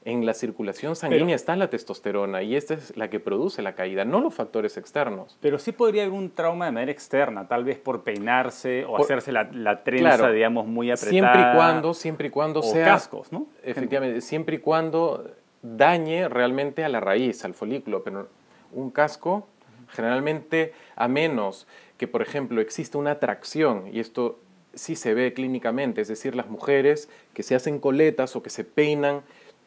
en 0.06 0.26
la 0.26 0.34
circulación 0.34 0.96
sanguínea 0.96 1.36
está 1.36 1.56
la 1.56 1.70
testosterona 1.70 2.44
y 2.44 2.56
esta 2.56 2.74
es 2.74 2.98
la 2.98 3.10
que 3.10 3.20
produce 3.20 3.62
la 3.62 3.74
caída, 3.74 4.04
no 4.04 4.20
los 4.20 4.34
factores 4.34 4.76
externos. 4.78 5.38
Pero 5.42 5.60
sí 5.60 5.72
podría 5.72 6.04
haber 6.04 6.14
un 6.14 6.30
trauma 6.30 6.66
de 6.66 6.72
manera 6.72 6.92
externa, 6.92 7.48
tal 7.48 7.64
vez 7.64 7.78
por 7.78 8.04
peinarse 8.04 8.86
o 8.86 8.98
hacerse 8.98 9.32
la, 9.32 9.50
la 9.54 9.84
trenza, 9.84 10.30
digamos, 10.30 10.68
muy 10.68 10.92
apretada. 10.92 11.10
Siempre 11.10 11.42
y 11.42 11.56
cuando, 11.56 11.94
siempre 11.94 12.28
y 12.28 12.32
cuando 12.32 12.60
o 12.60 12.64
sea... 12.64 12.86
cascos, 12.86 13.32
¿no? 13.32 13.48
Efectivamente, 13.64 14.20
siempre 14.22 14.58
y 14.58 14.60
cuando 14.60 15.32
dañe 15.62 16.28
realmente 16.28 16.84
a 16.84 16.90
la 16.90 17.00
raíz, 17.00 17.46
al 17.46 17.54
folículo, 17.54 18.04
pero 18.04 18.28
un 18.74 18.90
casco 18.90 19.48
Generalmente, 19.94 20.74
a 20.96 21.08
menos 21.08 21.68
que, 21.98 22.08
por 22.08 22.22
ejemplo, 22.22 22.62
exista 22.62 22.98
una 22.98 23.12
atracción, 23.12 23.90
y 23.94 24.00
esto 24.00 24.40
sí 24.74 24.96
se 24.96 25.14
ve 25.14 25.34
clínicamente, 25.34 26.02
es 26.02 26.08
decir, 26.08 26.36
las 26.36 26.50
mujeres 26.50 27.10
que 27.34 27.44
se 27.44 27.56
hacen 27.56 27.80
coletas 27.80 28.36
o 28.36 28.44
que 28.44 28.50
se 28.50 28.64
peinan 28.64 29.22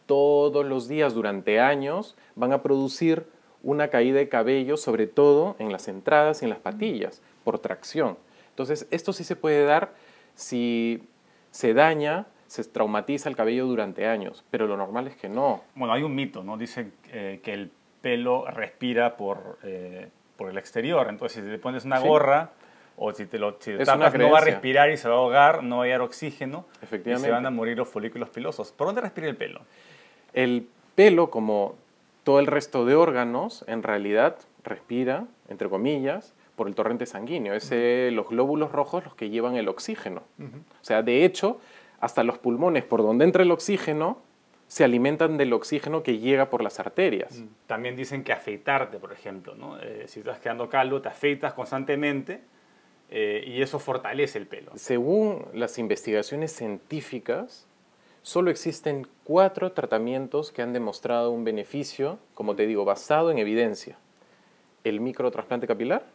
todos 0.07 0.67
los 0.67 0.89
días 0.89 1.15
durante 1.15 1.61
años, 1.61 2.17
van 2.35 2.53
a 2.53 2.63
producir 2.63 3.27
una 3.63 3.89
caída 3.89 4.19
de 4.19 4.29
cabello, 4.29 4.77
sobre 4.77 5.07
todo 5.07 5.57
en 5.59 5.73
las 5.73 5.89
entradas 5.89 6.43
y 6.43 6.45
en 6.45 6.51
las 6.51 6.59
patillas, 6.59 7.23
por 7.45 7.59
tracción. 7.59 8.17
Entonces, 8.51 8.87
esto 8.91 9.13
sí 9.13 9.25
se 9.25 9.37
puede 9.37 9.65
dar 9.65 9.95
si 10.35 11.03
se 11.51 11.75
daña, 11.75 12.27
se 12.47 12.65
traumatiza 12.65 13.29
el 13.29 13.37
cabello 13.37 13.67
durante 13.67 14.07
años, 14.07 14.45
pero 14.51 14.67
lo 14.67 14.77
normal 14.77 15.09
es 15.09 15.17
que 15.17 15.29
no. 15.29 15.63
Bueno, 15.75 15.95
hay 15.95 16.03
un 16.03 16.15
mito, 16.15 16.45
¿no? 16.45 16.57
Dicen 16.57 16.93
eh, 17.13 17.41
que 17.43 17.53
el 17.53 17.71
pelo 18.03 18.47
respira 18.47 19.17
por, 19.17 19.59
eh, 19.65 20.09
por 20.37 20.51
el 20.51 20.59
exterior, 20.59 21.07
entonces 21.09 21.45
si 21.45 21.51
te 21.51 21.59
pones 21.59 21.85
una 21.85 21.99
gorra 21.99 22.51
o 22.97 23.13
si 23.13 23.27
te 23.27 23.39
lo 23.39 23.55
tapas 23.55 24.15
no 24.15 24.31
va 24.31 24.39
a 24.39 24.41
respirar 24.43 24.91
y 24.91 24.97
se 24.97 25.09
va 25.09 25.15
a 25.15 25.19
ahogar, 25.19 25.63
no 25.63 25.79
va 25.79 25.83
a 25.83 25.87
haber 25.87 26.01
oxígeno 26.01 26.65
y 26.83 27.17
se 27.17 27.31
van 27.31 27.47
a 27.47 27.51
morir 27.51 27.77
los 27.77 27.89
folículos 27.89 28.31
pilosos. 28.31 28.73
¿Por 28.73 28.87
dónde 28.87 29.03
respira 29.03 29.29
el 29.29 29.37
pelo? 29.37 29.61
El 30.33 30.67
pelo, 30.95 31.31
como 31.31 31.75
todo 32.25 32.41
el 32.41 32.47
resto 32.47 32.85
de 32.85 32.95
órganos, 32.95 33.65
en 33.69 33.83
realidad 33.83 34.37
respira, 34.65 35.25
entre 35.49 35.69
comillas, 35.69 36.35
por 36.57 36.69
el 36.69 36.75
torrente 36.75 37.07
sanguíneo. 37.07 37.55
Es 37.55 37.71
los 38.13 38.29
glóbulos 38.29 38.73
rojos 38.73 39.05
los 39.05 39.15
que 39.15 39.31
llevan 39.31 39.57
el 39.57 39.69
oxígeno. 39.69 40.23
O 40.41 40.85
sea, 40.85 41.03
de 41.03 41.25
hecho, 41.25 41.61
hasta 42.01 42.25
los 42.25 42.39
pulmones, 42.39 42.85
por 42.85 43.03
donde 43.03 43.25
entra 43.25 43.43
el 43.43 43.51
oxígeno, 43.51 44.19
se 44.69 44.85
alimentan 44.85 45.37
del 45.37 45.53
oxígeno 45.53 46.03
que 46.03 46.19
llega 46.19 46.51
por 46.51 46.63
las 46.63 46.81
arterias. 46.81 47.39
Mm. 47.39 47.47
También 47.67 47.97
dicen 47.97 48.25
que 48.25 48.33
afeitarte, 48.33 48.99
por 48.99 49.13
ejemplo, 49.13 49.55
eh, 49.81 50.05
si 50.07 50.21
estás 50.21 50.41
quedando 50.41 50.69
calvo, 50.69 51.01
te 51.01 51.09
afeitas 51.09 51.55
constantemente 51.55 52.41
eh, 53.11 53.45
y 53.47 53.63
eso 53.63 53.79
fortalece 53.79 54.39
el 54.39 54.47
pelo. 54.47 54.73
Según 54.75 55.47
las 55.55 55.79
investigaciones 55.79 56.53
científicas, 56.53 57.67
solo 58.23 58.51
existen 58.51 59.07
cuatro 59.23 59.73
tratamientos 59.73 60.51
que 60.51 60.63
han 60.63 60.73
demostrado 60.73 61.31
un 61.31 61.45
beneficio, 61.45 62.19
como 62.35 62.57
te 62.57 62.67
digo, 62.67 62.85
basado 62.85 63.31
en 63.31 63.39
evidencia. 63.39 63.97
El 64.83 65.01
microtrasplante 65.01 65.69
capilar, 65.69 66.07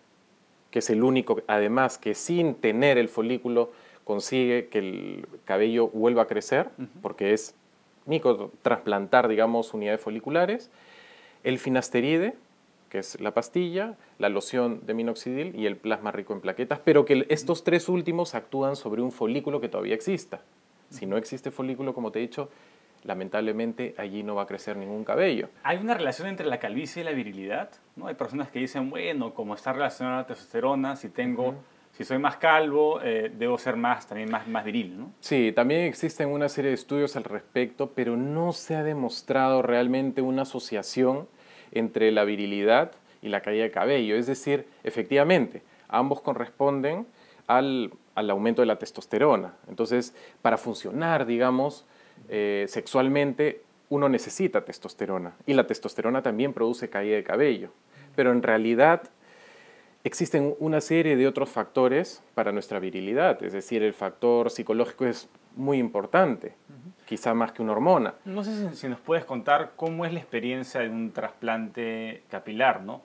que 0.71 0.79
es 0.79 0.89
el 0.89 1.03
único, 1.03 1.41
además, 1.47 1.97
que 1.97 2.15
sin 2.15 2.55
tener 2.55 2.97
el 2.97 3.07
folículo 3.07 3.71
consigue 4.03 4.67
que 4.67 4.79
el 4.79 5.27
cabello 5.45 5.87
vuelva 5.87 6.23
a 6.23 6.27
crecer, 6.27 6.69
porque 7.01 7.33
es 7.33 7.55
microtrasplantar, 8.05 9.27
digamos, 9.27 9.73
unidades 9.73 10.01
foliculares. 10.01 10.69
El 11.43 11.59
finasteride, 11.59 12.35
que 12.89 12.99
es 12.99 13.19
la 13.21 13.33
pastilla, 13.33 13.95
la 14.19 14.29
loción 14.29 14.85
de 14.85 14.93
minoxidil 14.93 15.55
y 15.57 15.65
el 15.65 15.77
plasma 15.77 16.11
rico 16.11 16.33
en 16.33 16.41
plaquetas, 16.41 16.79
pero 16.79 17.05
que 17.05 17.25
estos 17.29 17.63
tres 17.63 17.89
últimos 17.89 18.35
actúan 18.35 18.75
sobre 18.75 19.01
un 19.01 19.11
folículo 19.11 19.61
que 19.61 19.69
todavía 19.69 19.95
exista. 19.95 20.41
Si 20.89 21.05
no 21.05 21.17
existe 21.17 21.51
folículo, 21.51 21.93
como 21.93 22.11
te 22.11 22.19
he 22.19 22.21
dicho, 22.21 22.49
lamentablemente 23.03 23.95
allí 23.97 24.23
no 24.23 24.35
va 24.35 24.43
a 24.43 24.45
crecer 24.45 24.75
ningún 24.77 25.03
cabello. 25.03 25.49
¿Hay 25.63 25.77
una 25.77 25.93
relación 25.93 26.27
entre 26.27 26.45
la 26.45 26.59
calvicie 26.59 27.01
y 27.01 27.05
la 27.05 27.11
virilidad? 27.11 27.69
¿No? 27.95 28.07
Hay 28.07 28.15
personas 28.15 28.49
que 28.51 28.59
dicen, 28.59 28.89
bueno, 28.89 29.33
como 29.33 29.55
está 29.55 29.73
relacionada 29.73 30.17
la 30.17 30.27
testosterona, 30.27 30.95
si 30.95 31.09
tengo... 31.09 31.55
Si 32.01 32.05
soy 32.05 32.17
más 32.17 32.37
calvo, 32.37 32.99
eh, 33.03 33.31
debo 33.31 33.59
ser 33.59 33.75
más, 33.75 34.07
también 34.07 34.31
más, 34.31 34.47
más 34.47 34.65
viril, 34.65 34.97
¿no? 34.97 35.11
Sí, 35.19 35.51
también 35.55 35.81
existen 35.81 36.29
una 36.29 36.49
serie 36.49 36.69
de 36.69 36.73
estudios 36.73 37.15
al 37.15 37.25
respecto, 37.25 37.91
pero 37.91 38.17
no 38.17 38.53
se 38.53 38.73
ha 38.73 38.81
demostrado 38.81 39.61
realmente 39.61 40.23
una 40.23 40.41
asociación 40.41 41.27
entre 41.71 42.11
la 42.11 42.23
virilidad 42.23 42.93
y 43.21 43.29
la 43.29 43.41
caída 43.41 43.65
de 43.65 43.69
cabello. 43.69 44.15
Es 44.15 44.25
decir, 44.25 44.65
efectivamente, 44.83 45.61
ambos 45.89 46.21
corresponden 46.21 47.05
al, 47.45 47.93
al 48.15 48.31
aumento 48.31 48.63
de 48.63 48.65
la 48.65 48.79
testosterona. 48.79 49.53
Entonces, 49.69 50.15
para 50.41 50.57
funcionar, 50.57 51.27
digamos, 51.27 51.85
eh, 52.29 52.65
sexualmente, 52.67 53.61
uno 53.89 54.09
necesita 54.09 54.65
testosterona 54.65 55.35
y 55.45 55.53
la 55.53 55.67
testosterona 55.67 56.23
también 56.23 56.53
produce 56.53 56.89
caída 56.89 57.17
de 57.17 57.23
cabello. 57.23 57.69
Pero 58.15 58.31
en 58.31 58.41
realidad 58.41 59.03
existen 60.03 60.55
una 60.59 60.81
serie 60.81 61.15
de 61.15 61.27
otros 61.27 61.49
factores 61.49 62.23
para 62.33 62.51
nuestra 62.51 62.79
virilidad, 62.79 63.41
es 63.43 63.53
decir, 63.53 63.83
el 63.83 63.93
factor 63.93 64.49
psicológico 64.49 65.05
es 65.05 65.29
muy 65.55 65.77
importante, 65.77 66.55
quizá 67.05 67.33
más 67.33 67.51
que 67.51 67.61
una 67.61 67.73
hormona. 67.73 68.13
No 68.25 68.43
sé 68.43 68.73
si, 68.75 68.87
nos 68.87 68.99
puedes 68.99 69.25
contar 69.25 69.73
cómo 69.75 70.05
es 70.05 70.13
la 70.13 70.19
experiencia 70.19 70.81
de 70.81 70.89
un 70.89 71.11
trasplante 71.11 72.23
capilar, 72.29 72.81
¿no? 72.81 73.01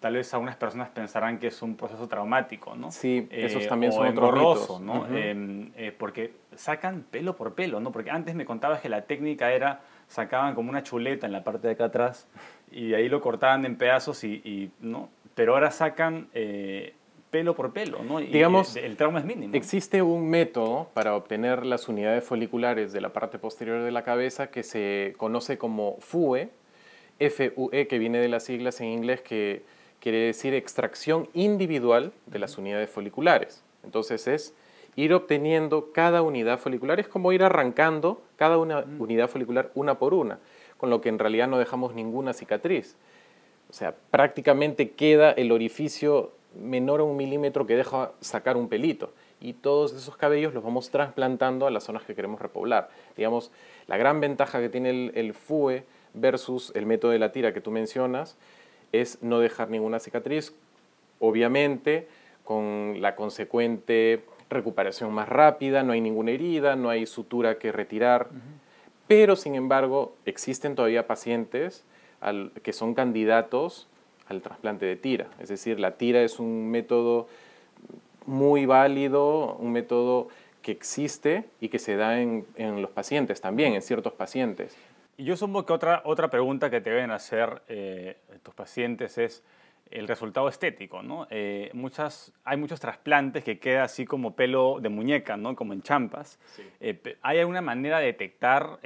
Tal 0.00 0.14
vez 0.14 0.32
algunas 0.32 0.54
personas 0.54 0.90
pensarán 0.90 1.40
que 1.40 1.48
es 1.48 1.60
un 1.60 1.76
proceso 1.76 2.06
traumático, 2.06 2.76
¿no? 2.76 2.92
Sí, 2.92 3.26
esos 3.32 3.64
eh, 3.64 3.66
también 3.66 3.92
son 3.92 4.06
otros 4.06 4.80
¿no? 4.80 5.08
Em, 5.08 5.72
eh, 5.76 5.92
porque 5.96 6.34
sacan 6.54 7.02
pelo 7.02 7.34
por 7.34 7.54
pelo, 7.54 7.80
¿no? 7.80 7.90
Porque 7.90 8.10
antes 8.12 8.36
me 8.36 8.44
contabas 8.44 8.80
que 8.80 8.88
la 8.88 9.02
técnica 9.02 9.50
era 9.52 9.80
sacaban 10.06 10.54
como 10.54 10.70
una 10.70 10.84
chuleta 10.84 11.26
en 11.26 11.32
la 11.32 11.42
parte 11.42 11.66
de 11.66 11.72
acá 11.74 11.86
atrás 11.86 12.28
y 12.70 12.94
ahí 12.94 13.08
lo 13.08 13.20
cortaban 13.20 13.64
en 13.64 13.76
pedazos 13.76 14.24
y, 14.24 14.70
¿no? 14.80 15.08
Pero 15.38 15.54
ahora 15.54 15.70
sacan 15.70 16.26
eh, 16.34 16.94
pelo 17.30 17.54
por 17.54 17.72
pelo, 17.72 18.02
¿no? 18.02 18.18
Digamos, 18.18 18.74
el, 18.74 18.96
trauma 18.96 19.20
es 19.20 19.24
mínimo. 19.24 19.54
Existe 19.54 20.02
un 20.02 20.28
método 20.28 20.88
para 20.94 21.14
obtener 21.14 21.64
las 21.64 21.86
unidades 21.86 22.24
foliculares 22.24 22.92
de 22.92 23.00
la 23.00 23.12
parte 23.12 23.38
posterior 23.38 23.84
de 23.84 23.92
la 23.92 24.02
cabeza 24.02 24.50
que 24.50 24.64
se 24.64 25.14
conoce 25.16 25.56
como 25.56 25.96
FUE, 26.00 26.50
FUE, 27.20 27.86
que 27.86 27.98
viene 28.00 28.18
de 28.18 28.26
las 28.26 28.46
siglas 28.46 28.80
en 28.80 28.88
inglés 28.88 29.20
que 29.20 29.62
quiere 30.00 30.18
decir 30.18 30.54
extracción 30.54 31.28
individual 31.34 32.12
de 32.26 32.40
las 32.40 32.58
unidades 32.58 32.90
foliculares. 32.90 33.62
Entonces 33.84 34.26
es 34.26 34.56
ir 34.96 35.14
obteniendo 35.14 35.92
cada 35.92 36.20
unidad 36.20 36.58
folicular, 36.58 36.98
es 36.98 37.06
como 37.06 37.30
ir 37.30 37.44
arrancando 37.44 38.24
cada 38.34 38.58
una 38.58 38.84
unidad 38.98 39.28
folicular 39.28 39.70
una 39.76 40.00
por 40.00 40.14
una, 40.14 40.40
con 40.78 40.90
lo 40.90 41.00
que 41.00 41.10
en 41.10 41.20
realidad 41.20 41.46
no 41.46 41.60
dejamos 41.60 41.94
ninguna 41.94 42.32
cicatriz. 42.32 42.96
O 43.70 43.72
sea, 43.72 43.94
prácticamente 44.10 44.90
queda 44.90 45.30
el 45.32 45.52
orificio 45.52 46.32
menor 46.58 47.00
a 47.00 47.04
un 47.04 47.16
milímetro 47.16 47.66
que 47.66 47.76
deja 47.76 48.12
sacar 48.20 48.56
un 48.56 48.68
pelito. 48.68 49.12
Y 49.40 49.52
todos 49.52 49.92
esos 49.92 50.16
cabellos 50.16 50.54
los 50.54 50.64
vamos 50.64 50.90
trasplantando 50.90 51.66
a 51.66 51.70
las 51.70 51.84
zonas 51.84 52.02
que 52.04 52.14
queremos 52.14 52.40
repoblar. 52.40 52.90
Digamos, 53.16 53.52
la 53.86 53.96
gran 53.96 54.20
ventaja 54.20 54.60
que 54.60 54.68
tiene 54.68 54.90
el, 54.90 55.12
el 55.14 55.34
FUE 55.34 55.84
versus 56.14 56.72
el 56.74 56.86
método 56.86 57.12
de 57.12 57.18
la 57.18 57.30
tira 57.30 57.52
que 57.52 57.60
tú 57.60 57.70
mencionas 57.70 58.36
es 58.92 59.22
no 59.22 59.38
dejar 59.38 59.70
ninguna 59.70 60.00
cicatriz, 60.00 60.54
obviamente 61.20 62.08
con 62.44 63.02
la 63.02 63.14
consecuente 63.14 64.24
recuperación 64.48 65.12
más 65.12 65.28
rápida, 65.28 65.82
no 65.82 65.92
hay 65.92 66.00
ninguna 66.00 66.30
herida, 66.30 66.76
no 66.76 66.88
hay 66.88 67.04
sutura 67.04 67.58
que 67.58 67.72
retirar, 67.72 68.28
pero 69.06 69.36
sin 69.36 69.54
embargo 69.54 70.14
existen 70.24 70.74
todavía 70.74 71.06
pacientes 71.06 71.84
que 72.62 72.72
son 72.72 72.94
candidatos 72.94 73.88
al 74.28 74.42
trasplante 74.42 74.86
de 74.86 74.96
tira. 74.96 75.28
Es 75.38 75.48
decir, 75.48 75.80
la 75.80 75.96
tira 75.96 76.22
es 76.22 76.38
un 76.38 76.70
método 76.70 77.28
muy 78.26 78.66
válido, 78.66 79.56
un 79.56 79.72
método 79.72 80.28
que 80.62 80.72
existe 80.72 81.44
y 81.60 81.68
que 81.68 81.78
se 81.78 81.96
da 81.96 82.20
en, 82.20 82.46
en 82.56 82.82
los 82.82 82.90
pacientes 82.90 83.40
también, 83.40 83.74
en 83.74 83.82
ciertos 83.82 84.12
pacientes. 84.12 84.76
Y 85.16 85.24
yo 85.24 85.36
supongo 85.36 85.66
que 85.66 85.72
otra, 85.72 86.02
otra 86.04 86.28
pregunta 86.28 86.70
que 86.70 86.80
te 86.80 86.90
deben 86.90 87.10
hacer 87.10 87.62
eh, 87.68 88.16
tus 88.44 88.54
pacientes 88.54 89.18
es 89.18 89.42
el 89.90 90.08
resultado 90.08 90.48
estético, 90.48 91.02
¿no? 91.02 91.26
Eh, 91.30 91.70
muchas, 91.72 92.32
hay 92.44 92.56
muchos 92.56 92.80
trasplantes 92.80 93.44
que 93.44 93.58
queda 93.58 93.84
así 93.84 94.04
como 94.04 94.34
pelo 94.34 94.78
de 94.80 94.88
muñeca, 94.88 95.36
¿no? 95.36 95.54
Como 95.54 95.72
en 95.72 95.82
champas. 95.82 96.38
Eh, 96.80 97.16
¿Hay 97.22 97.38
alguna 97.38 97.60
manera 97.60 97.98
de 97.98 98.06
detectar 98.06 98.78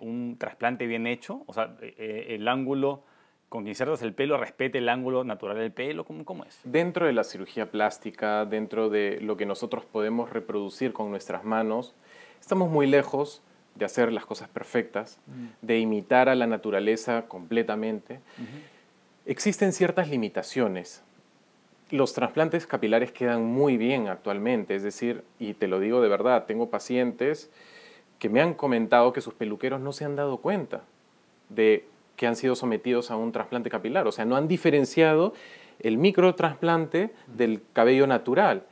un 0.00 0.36
trasplante 0.38 0.86
bien 0.86 1.06
hecho? 1.06 1.42
O 1.46 1.52
sea, 1.52 1.76
el 1.80 2.46
ángulo 2.48 3.02
con 3.48 3.64
que 3.64 3.70
insertas 3.70 4.02
el 4.02 4.12
pelo 4.12 4.36
respete 4.36 4.78
el 4.78 4.88
ángulo 4.88 5.24
natural 5.24 5.56
del 5.56 5.72
pelo? 5.72 6.04
¿Cómo, 6.04 6.24
¿Cómo 6.24 6.44
es? 6.44 6.60
Dentro 6.64 7.06
de 7.06 7.12
la 7.12 7.24
cirugía 7.24 7.70
plástica, 7.70 8.44
dentro 8.44 8.90
de 8.90 9.20
lo 9.20 9.36
que 9.36 9.46
nosotros 9.46 9.84
podemos 9.84 10.30
reproducir 10.30 10.92
con 10.92 11.10
nuestras 11.10 11.44
manos, 11.44 11.94
estamos 12.40 12.70
muy 12.70 12.86
lejos 12.86 13.42
de 13.74 13.84
hacer 13.84 14.12
las 14.12 14.26
cosas 14.26 14.48
perfectas, 14.48 15.20
de 15.62 15.78
imitar 15.78 16.28
a 16.28 16.34
la 16.34 16.46
naturaleza 16.46 17.26
completamente. 17.28 18.20
Existen 19.28 19.74
ciertas 19.74 20.08
limitaciones. 20.08 21.02
Los 21.90 22.14
trasplantes 22.14 22.66
capilares 22.66 23.12
quedan 23.12 23.44
muy 23.44 23.76
bien 23.76 24.08
actualmente, 24.08 24.74
es 24.74 24.82
decir, 24.82 25.22
y 25.38 25.52
te 25.52 25.68
lo 25.68 25.80
digo 25.80 26.00
de 26.00 26.08
verdad, 26.08 26.46
tengo 26.46 26.70
pacientes 26.70 27.50
que 28.18 28.30
me 28.30 28.40
han 28.40 28.54
comentado 28.54 29.12
que 29.12 29.20
sus 29.20 29.34
peluqueros 29.34 29.82
no 29.82 29.92
se 29.92 30.06
han 30.06 30.16
dado 30.16 30.38
cuenta 30.38 30.80
de 31.50 31.84
que 32.16 32.26
han 32.26 32.36
sido 32.36 32.56
sometidos 32.56 33.10
a 33.10 33.16
un 33.16 33.30
trasplante 33.32 33.68
capilar, 33.68 34.06
o 34.06 34.12
sea, 34.12 34.24
no 34.24 34.34
han 34.34 34.48
diferenciado 34.48 35.34
el 35.80 35.98
microtrasplante 35.98 37.10
del 37.26 37.60
cabello 37.74 38.06
natural. 38.06 38.62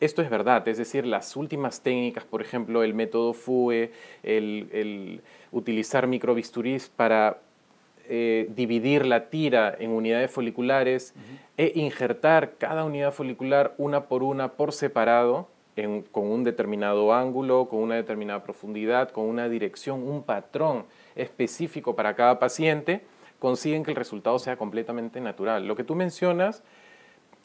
Esto 0.00 0.22
es 0.22 0.30
verdad, 0.30 0.66
es 0.68 0.78
decir, 0.78 1.04
las 1.04 1.36
últimas 1.36 1.82
técnicas, 1.82 2.24
por 2.24 2.40
ejemplo, 2.40 2.82
el 2.82 2.94
método 2.94 3.34
FUE, 3.34 3.92
el, 4.22 5.20
utilizar 5.52 6.06
microbisturís 6.06 6.88
para 6.88 7.42
eh, 8.08 8.48
dividir 8.54 9.06
la 9.06 9.28
tira 9.28 9.76
en 9.78 9.90
unidades 9.90 10.30
foliculares 10.30 11.14
e 11.56 11.72
injertar 11.74 12.54
cada 12.58 12.84
unidad 12.84 13.12
folicular 13.12 13.74
una 13.78 14.06
por 14.06 14.22
una 14.22 14.52
por 14.52 14.72
separado 14.72 15.48
con 16.10 16.30
un 16.30 16.44
determinado 16.44 17.12
ángulo, 17.12 17.68
con 17.68 17.80
una 17.80 17.94
determinada 17.94 18.42
profundidad, 18.42 19.10
con 19.10 19.26
una 19.26 19.48
dirección, 19.48 20.02
un 20.02 20.22
patrón 20.22 20.86
específico 21.14 21.94
para 21.94 22.14
cada 22.16 22.38
paciente, 22.38 23.02
consiguen 23.38 23.84
que 23.84 23.90
el 23.90 23.96
resultado 23.96 24.38
sea 24.38 24.56
completamente 24.56 25.20
natural. 25.20 25.66
Lo 25.68 25.76
que 25.76 25.84
tú 25.84 25.94
mencionas 25.94 26.64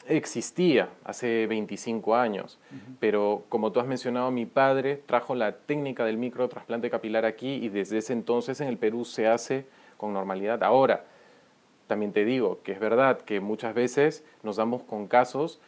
existía 0.06 0.88
hace 1.04 1.46
25 1.46 2.16
años, 2.16 2.58
pero 2.98 3.44
como 3.48 3.72
tú 3.72 3.80
has 3.80 3.86
mencionado, 3.86 4.30
mi 4.30 4.46
padre 4.46 5.00
trajo 5.06 5.34
la 5.34 5.52
técnica 5.52 6.04
del 6.04 6.18
microtrasplante 6.18 6.90
capilar 6.90 7.24
aquí 7.24 7.54
y 7.54 7.68
desde 7.68 7.98
ese 7.98 8.12
entonces 8.12 8.60
en 8.60 8.68
el 8.68 8.78
Perú 8.78 9.04
se 9.04 9.28
hace 9.28 9.66
con 10.04 10.12
normalidad. 10.12 10.62
Ahora, 10.62 11.04
también 11.86 12.12
te 12.12 12.24
digo 12.24 12.60
que 12.62 12.72
es 12.72 12.80
verdad 12.80 13.20
que 13.22 13.40
muchas 13.40 13.74
veces 13.74 14.24
nos 14.42 14.56
damos 14.56 14.82
con 14.82 15.06
casos 15.06 15.60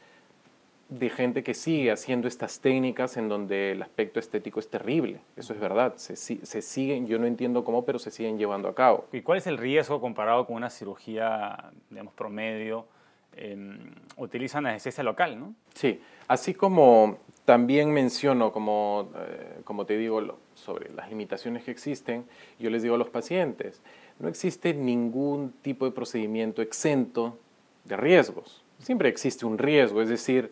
de 0.89 1.11
gente 1.11 1.43
que 1.43 1.55
sigue 1.55 1.91
haciendo 1.91 2.29
estas 2.29 2.61
técnicas 2.61 3.17
en 3.17 3.29
donde 3.29 3.73
el 3.73 3.83
aspecto 3.83 4.21
estético 4.21 4.61
es 4.61 4.69
terrible. 4.69 5.21
Eso 5.37 5.53
es 5.53 5.59
verdad. 5.59 5.95
Se, 5.97 6.15
se, 6.17 6.63
siguen, 6.63 7.07
yo 7.07 7.19
no 7.19 7.27
entiendo 7.27 7.65
cómo, 7.65 7.85
pero 7.85 7.99
se 7.99 8.11
siguen 8.11 8.39
llevando 8.39 8.69
a 8.69 8.75
cabo. 8.75 9.07
¿Y 9.13 9.23
cuál 9.23 9.39
es 9.39 9.47
el 9.47 9.59
riesgo 9.59 10.01
comparado 10.01 10.47
con 10.47 10.57
una 10.57 10.71
cirugía, 10.71 11.71
digamos, 11.91 12.15
promedio? 12.15 12.87
Em, 13.35 13.79
utilizan 14.17 14.67
anestesia 14.67 15.03
local, 15.03 15.39
¿no? 15.39 15.55
Sí, 15.75 16.01
así 16.29 16.55
como 16.55 17.19
también 17.45 17.91
menciono, 17.91 18.53
como, 18.53 19.11
eh, 19.15 19.61
como 19.65 19.87
te 19.87 19.99
digo, 19.99 20.39
sobre 20.55 20.93
las 20.93 21.09
limitaciones 21.11 21.65
que 21.65 21.71
existen, 21.71 22.25
yo 22.59 22.71
les 22.71 22.83
digo 22.83 22.95
a 22.95 22.99
los 22.99 23.11
pacientes, 23.11 23.83
no 24.19 24.29
existe 24.29 24.75
ningún 24.75 25.53
tipo 25.63 25.85
de 25.85 25.91
procedimiento 25.91 26.63
exento 26.63 27.39
de 27.85 27.97
riesgos. 27.97 28.63
Siempre 28.79 29.09
existe 29.09 29.47
un 29.47 29.59
riesgo, 29.59 30.03
es 30.03 30.09
decir, 30.09 30.51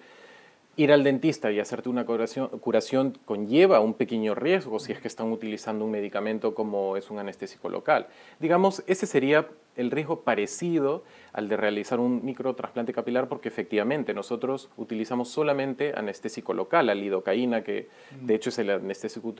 Ir 0.76 0.90
al 0.90 1.04
dentista 1.04 1.52
y 1.52 1.60
hacerte 1.60 1.88
una 1.88 2.04
curación, 2.04 3.18
conlleva 3.24 3.78
un 3.78 3.94
pequeño 3.94 4.34
riesgo 4.34 4.80
si 4.80 4.90
es 4.90 5.00
que 5.00 5.06
están 5.06 5.30
utilizando 5.30 5.84
un 5.84 5.92
medicamento 5.92 6.52
como 6.52 6.96
es 6.96 7.10
un 7.10 7.20
anestésico 7.20 7.68
local. 7.68 8.08
Digamos, 8.40 8.82
ese 8.88 9.06
sería 9.06 9.46
el 9.76 9.92
riesgo 9.92 10.22
parecido 10.22 11.04
al 11.32 11.48
de 11.48 11.56
realizar 11.56 12.00
un 12.00 12.24
microtrasplante 12.24 12.92
capilar 12.92 13.28
porque 13.28 13.48
efectivamente 13.48 14.14
nosotros 14.14 14.68
utilizamos 14.76 15.28
solamente 15.28 15.92
anestésico 15.96 16.52
local, 16.52 16.86
la 16.86 16.96
lidocaína, 16.96 17.62
que 17.62 17.88
de 18.20 18.34
hecho 18.34 18.50
es 18.50 18.58
el 18.58 18.70
anestésico 18.70 19.32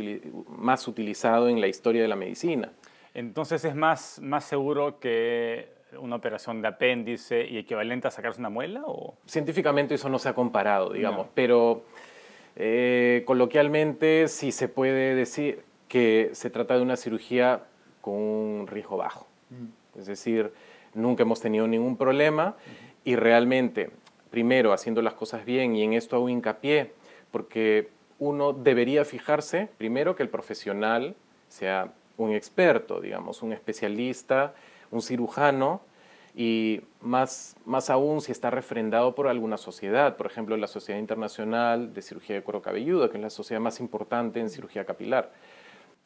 más 0.51 0.87
utilizado 0.87 1.49
en 1.49 1.61
la 1.61 1.67
historia 1.67 2.03
de 2.03 2.09
la 2.09 2.17
medicina. 2.17 2.71
Entonces 3.15 3.65
es 3.65 3.75
más, 3.75 4.21
más 4.21 4.45
seguro 4.45 4.99
que 4.99 5.69
una 5.99 6.17
operación 6.17 6.61
de 6.63 6.69
apéndice 6.69 7.47
y 7.47 7.59
equivalente 7.59 8.09
a 8.09 8.11
sacarse 8.11 8.41
una 8.41 8.51
muela? 8.51 8.83
O? 8.87 9.15
Científicamente 9.27 9.95
eso 9.95 10.09
no 10.09 10.19
se 10.19 10.29
ha 10.29 10.35
comparado, 10.35 10.93
digamos, 10.93 11.29
pero 11.35 11.85
eh, 12.57 13.23
coloquialmente 13.27 14.29
sí 14.29 14.53
se 14.53 14.69
puede 14.69 15.15
decir 15.15 15.63
que 15.89 16.31
se 16.33 16.51
trata 16.51 16.77
de 16.77 16.83
una 16.83 16.97
cirugía 16.97 17.65
con 18.01 18.15
un 18.15 18.67
riesgo 18.67 18.97
bajo. 18.97 19.27
Mm. 19.51 19.99
Es 19.99 20.07
decir, 20.07 20.53
nunca 20.95 21.23
hemos 21.23 21.41
tenido 21.41 21.67
ningún 21.67 21.97
problema 21.97 22.57
y 23.05 23.17
realmente, 23.17 23.91
primero, 24.31 24.73
haciendo 24.73 25.03
las 25.03 25.15
cosas 25.15 25.45
bien, 25.45 25.77
y 25.77 25.83
en 25.83 25.93
esto 25.93 26.17
hago 26.17 26.29
hincapié, 26.29 26.93
porque 27.31 27.91
uno 28.19 28.53
debería 28.53 29.05
fijarse, 29.05 29.69
primero, 29.79 30.17
que 30.17 30.23
el 30.23 30.29
profesional 30.29 31.15
sea 31.49 31.93
un 32.17 32.33
experto, 32.33 33.01
digamos, 33.01 33.43
un 33.43 33.53
especialista, 33.53 34.55
un 34.91 35.03
cirujano 35.03 35.81
y 36.35 36.81
más, 37.01 37.57
más 37.65 37.91
aún 37.91 38.21
si 38.21 38.33
está 38.33 38.51
refrendado 38.51 39.15
por 39.15 39.29
alguna 39.29 39.57
sociedad, 39.57 40.17
por 40.17 40.27
ejemplo 40.27 40.57
la 40.57 40.67
Sociedad 40.67 40.99
Internacional 40.99 41.95
de 41.95 42.03
Cirugía 42.03 42.37
de 42.37 42.43
Cuero 42.43 42.61
Cabelludo, 42.61 43.09
que 43.11 43.19
es 43.19 43.23
la 43.23 43.31
sociedad 43.31 43.61
más 43.61 43.79
importante 43.81 44.41
en 44.41 44.51
cirugía 44.51 44.85
capilar. 44.85 45.33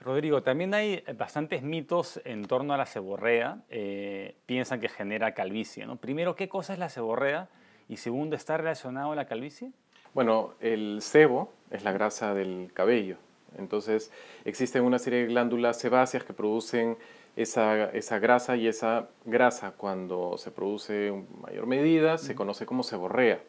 Rodrigo, 0.00 0.42
también 0.42 0.74
hay 0.74 1.02
bastantes 1.16 1.62
mitos 1.62 2.20
en 2.24 2.44
torno 2.44 2.72
a 2.72 2.76
la 2.76 2.86
seborrea. 2.86 3.58
Eh, 3.68 4.36
piensan 4.46 4.80
que 4.80 4.88
genera 4.88 5.34
calvicie. 5.34 5.86
¿no? 5.86 5.96
Primero, 5.96 6.36
¿qué 6.36 6.48
cosa 6.48 6.72
es 6.72 6.78
la 6.78 6.88
seborrea? 6.88 7.48
Y 7.88 7.96
segundo, 7.96 8.36
¿está 8.36 8.56
relacionado 8.56 9.10
a 9.10 9.16
la 9.16 9.26
calvicie? 9.26 9.72
Bueno, 10.14 10.54
el 10.60 11.02
sebo 11.02 11.52
es 11.70 11.82
la 11.82 11.92
grasa 11.92 12.32
del 12.32 12.70
cabello. 12.72 13.16
Entonces, 13.56 14.10
existen 14.44 14.84
una 14.84 14.98
serie 14.98 15.20
de 15.20 15.26
glándulas 15.26 15.78
sebáceas 15.78 16.24
que 16.24 16.32
producen 16.32 16.96
esa, 17.36 18.18
grasa 18.18 18.56
y 18.56 18.66
esa 18.66 19.08
grasa 19.24 19.72
cuando 19.76 20.36
se 20.38 20.50
produce 20.50 21.08
en 21.08 21.26
mayor 21.40 21.66
medida 21.66 22.18
se 22.18 22.34
conoce 22.34 22.66
como 22.66 22.82
seborrea. 22.82 23.40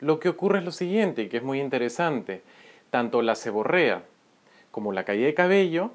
Lo 0.00 0.18
que 0.18 0.28
ocurre 0.28 0.58
es 0.58 0.64
lo 0.64 0.72
siguiente, 0.72 1.22
y 1.22 1.28
que 1.28 1.36
es 1.36 1.42
muy 1.42 1.60
interesante, 1.60 2.42
tanto 2.90 3.22
la 3.22 3.34
seborrea 3.34 4.02
como 4.70 4.92
la 4.92 5.04
caída 5.04 5.26
de 5.26 5.34
cabello 5.34 5.92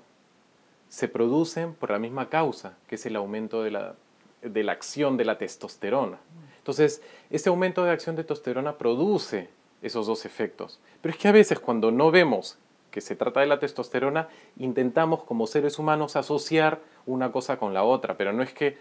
se 0.88 1.08
producen 1.08 1.73
por 1.73 1.91
la 1.91 1.99
misma 1.99 2.29
causa, 2.29 2.77
que 2.88 2.95
es 2.95 3.05
el 3.05 3.15
aumento 3.15 3.63
de 3.63 3.71
la, 3.71 3.95
de 4.41 4.63
la 4.63 4.71
acción 4.71 5.17
de 5.17 5.25
la 5.25 5.38
testosterona. 5.38 6.19
Entonces, 6.60 7.01
ese 7.29 7.49
aumento 7.49 7.84
de 7.84 7.91
acción 7.91 8.15
de 8.15 8.23
testosterona 8.23 8.77
produce 8.77 9.49
esos 9.81 10.08
dos 10.08 10.25
efectos. 10.25 10.79
Pero 11.01 11.13
es 11.13 11.19
que 11.19 11.27
a 11.27 11.34
veces 11.34 11.60
cuando 11.60 11.91
no 11.91 12.12
vemos 12.12 12.58
que 12.95 13.01
se 13.01 13.17
trata 13.17 13.41
de 13.41 13.45
la 13.45 13.60
testosterona, 13.60 14.29
intentamos 14.58 15.21
como 15.23 15.47
seres 15.47 15.79
humanos 15.79 16.15
asociar 16.15 16.79
una 17.05 17.34
cosa 17.34 17.58
con 17.58 17.73
la 17.73 17.84
otra, 17.84 18.15
pero 18.15 18.31
no 18.31 18.41
es 18.41 18.53
que 18.53 18.77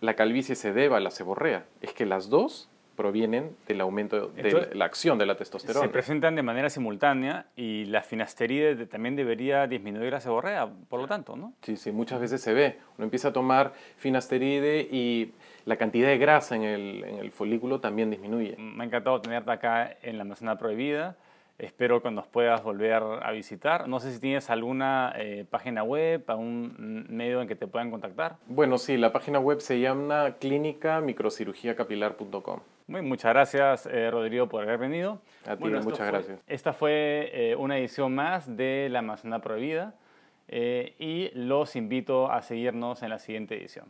la 0.00 0.14
calvicie 0.14 0.54
se 0.54 0.72
deba 0.72 0.98
a 0.98 1.00
la 1.00 1.10
seborrea, 1.10 1.64
es 1.80 1.92
que 1.92 2.06
las 2.06 2.30
dos 2.30 2.68
provienen 2.94 3.56
del 3.66 3.80
aumento 3.80 4.28
de 4.28 4.70
la 4.72 4.84
acción 4.84 5.18
de 5.18 5.26
la 5.26 5.36
testosterona. 5.36 5.84
Se 5.84 5.92
presentan 5.92 6.36
de 6.36 6.44
manera 6.44 6.70
simultánea 6.70 7.46
y 7.56 7.86
la 7.86 8.02
finasteride 8.02 8.86
también 8.86 9.16
debería 9.16 9.66
disminuir 9.66 10.12
la 10.12 10.20
seborrea, 10.20 10.68
por 10.88 11.00
lo 11.00 11.08
tanto, 11.08 11.34
¿no? 11.34 11.54
Sí, 11.62 11.76
sí, 11.76 11.90
muchas 11.90 12.20
veces 12.20 12.40
se 12.40 12.54
ve. 12.54 12.78
Uno 12.96 13.06
empieza 13.06 13.30
a 13.30 13.32
tomar 13.32 13.72
finasteride 13.96 14.86
y 14.92 15.32
la 15.64 15.74
cantidad 15.74 16.06
de 16.06 16.18
grasa 16.18 16.54
en 16.54 16.62
el, 16.62 17.02
en 17.02 17.16
el 17.16 17.32
folículo 17.32 17.80
también 17.80 18.12
disminuye. 18.12 18.54
Me 18.58 18.84
ha 18.84 18.86
encantado 18.86 19.20
tenerte 19.20 19.50
acá 19.50 19.96
en 20.02 20.18
la 20.18 20.22
manzana 20.24 20.56
prohibida. 20.56 21.16
Espero 21.58 22.02
que 22.02 22.10
nos 22.10 22.26
puedas 22.26 22.64
volver 22.64 23.00
a 23.22 23.30
visitar. 23.30 23.86
No 23.86 24.00
sé 24.00 24.12
si 24.12 24.18
tienes 24.18 24.50
alguna 24.50 25.12
eh, 25.16 25.46
página 25.48 25.84
web, 25.84 26.24
algún 26.26 27.06
medio 27.08 27.40
en 27.40 27.46
que 27.46 27.54
te 27.54 27.68
puedan 27.68 27.92
contactar. 27.92 28.38
Bueno, 28.46 28.76
sí, 28.76 28.96
la 28.96 29.12
página 29.12 29.38
web 29.38 29.60
se 29.60 29.78
llama 29.78 30.34
clínicamicrocirugíacapilar.com. 30.40 32.58
Muy, 32.88 33.02
muchas 33.02 33.32
gracias, 33.32 33.86
eh, 33.86 34.10
Rodrigo, 34.10 34.48
por 34.48 34.64
haber 34.64 34.78
venido. 34.78 35.20
A 35.46 35.54
ti, 35.56 35.62
muchas 35.64 36.08
gracias. 36.08 36.40
Esta 36.48 36.72
fue 36.72 37.30
eh, 37.32 37.54
una 37.56 37.78
edición 37.78 38.12
más 38.14 38.56
de 38.56 38.88
La 38.90 39.02
Manzana 39.02 39.40
Prohibida 39.40 39.94
y 40.48 41.30
los 41.34 41.76
invito 41.76 42.30
a 42.30 42.42
seguirnos 42.42 43.02
en 43.02 43.08
la 43.10 43.18
siguiente 43.18 43.56
edición. 43.56 43.86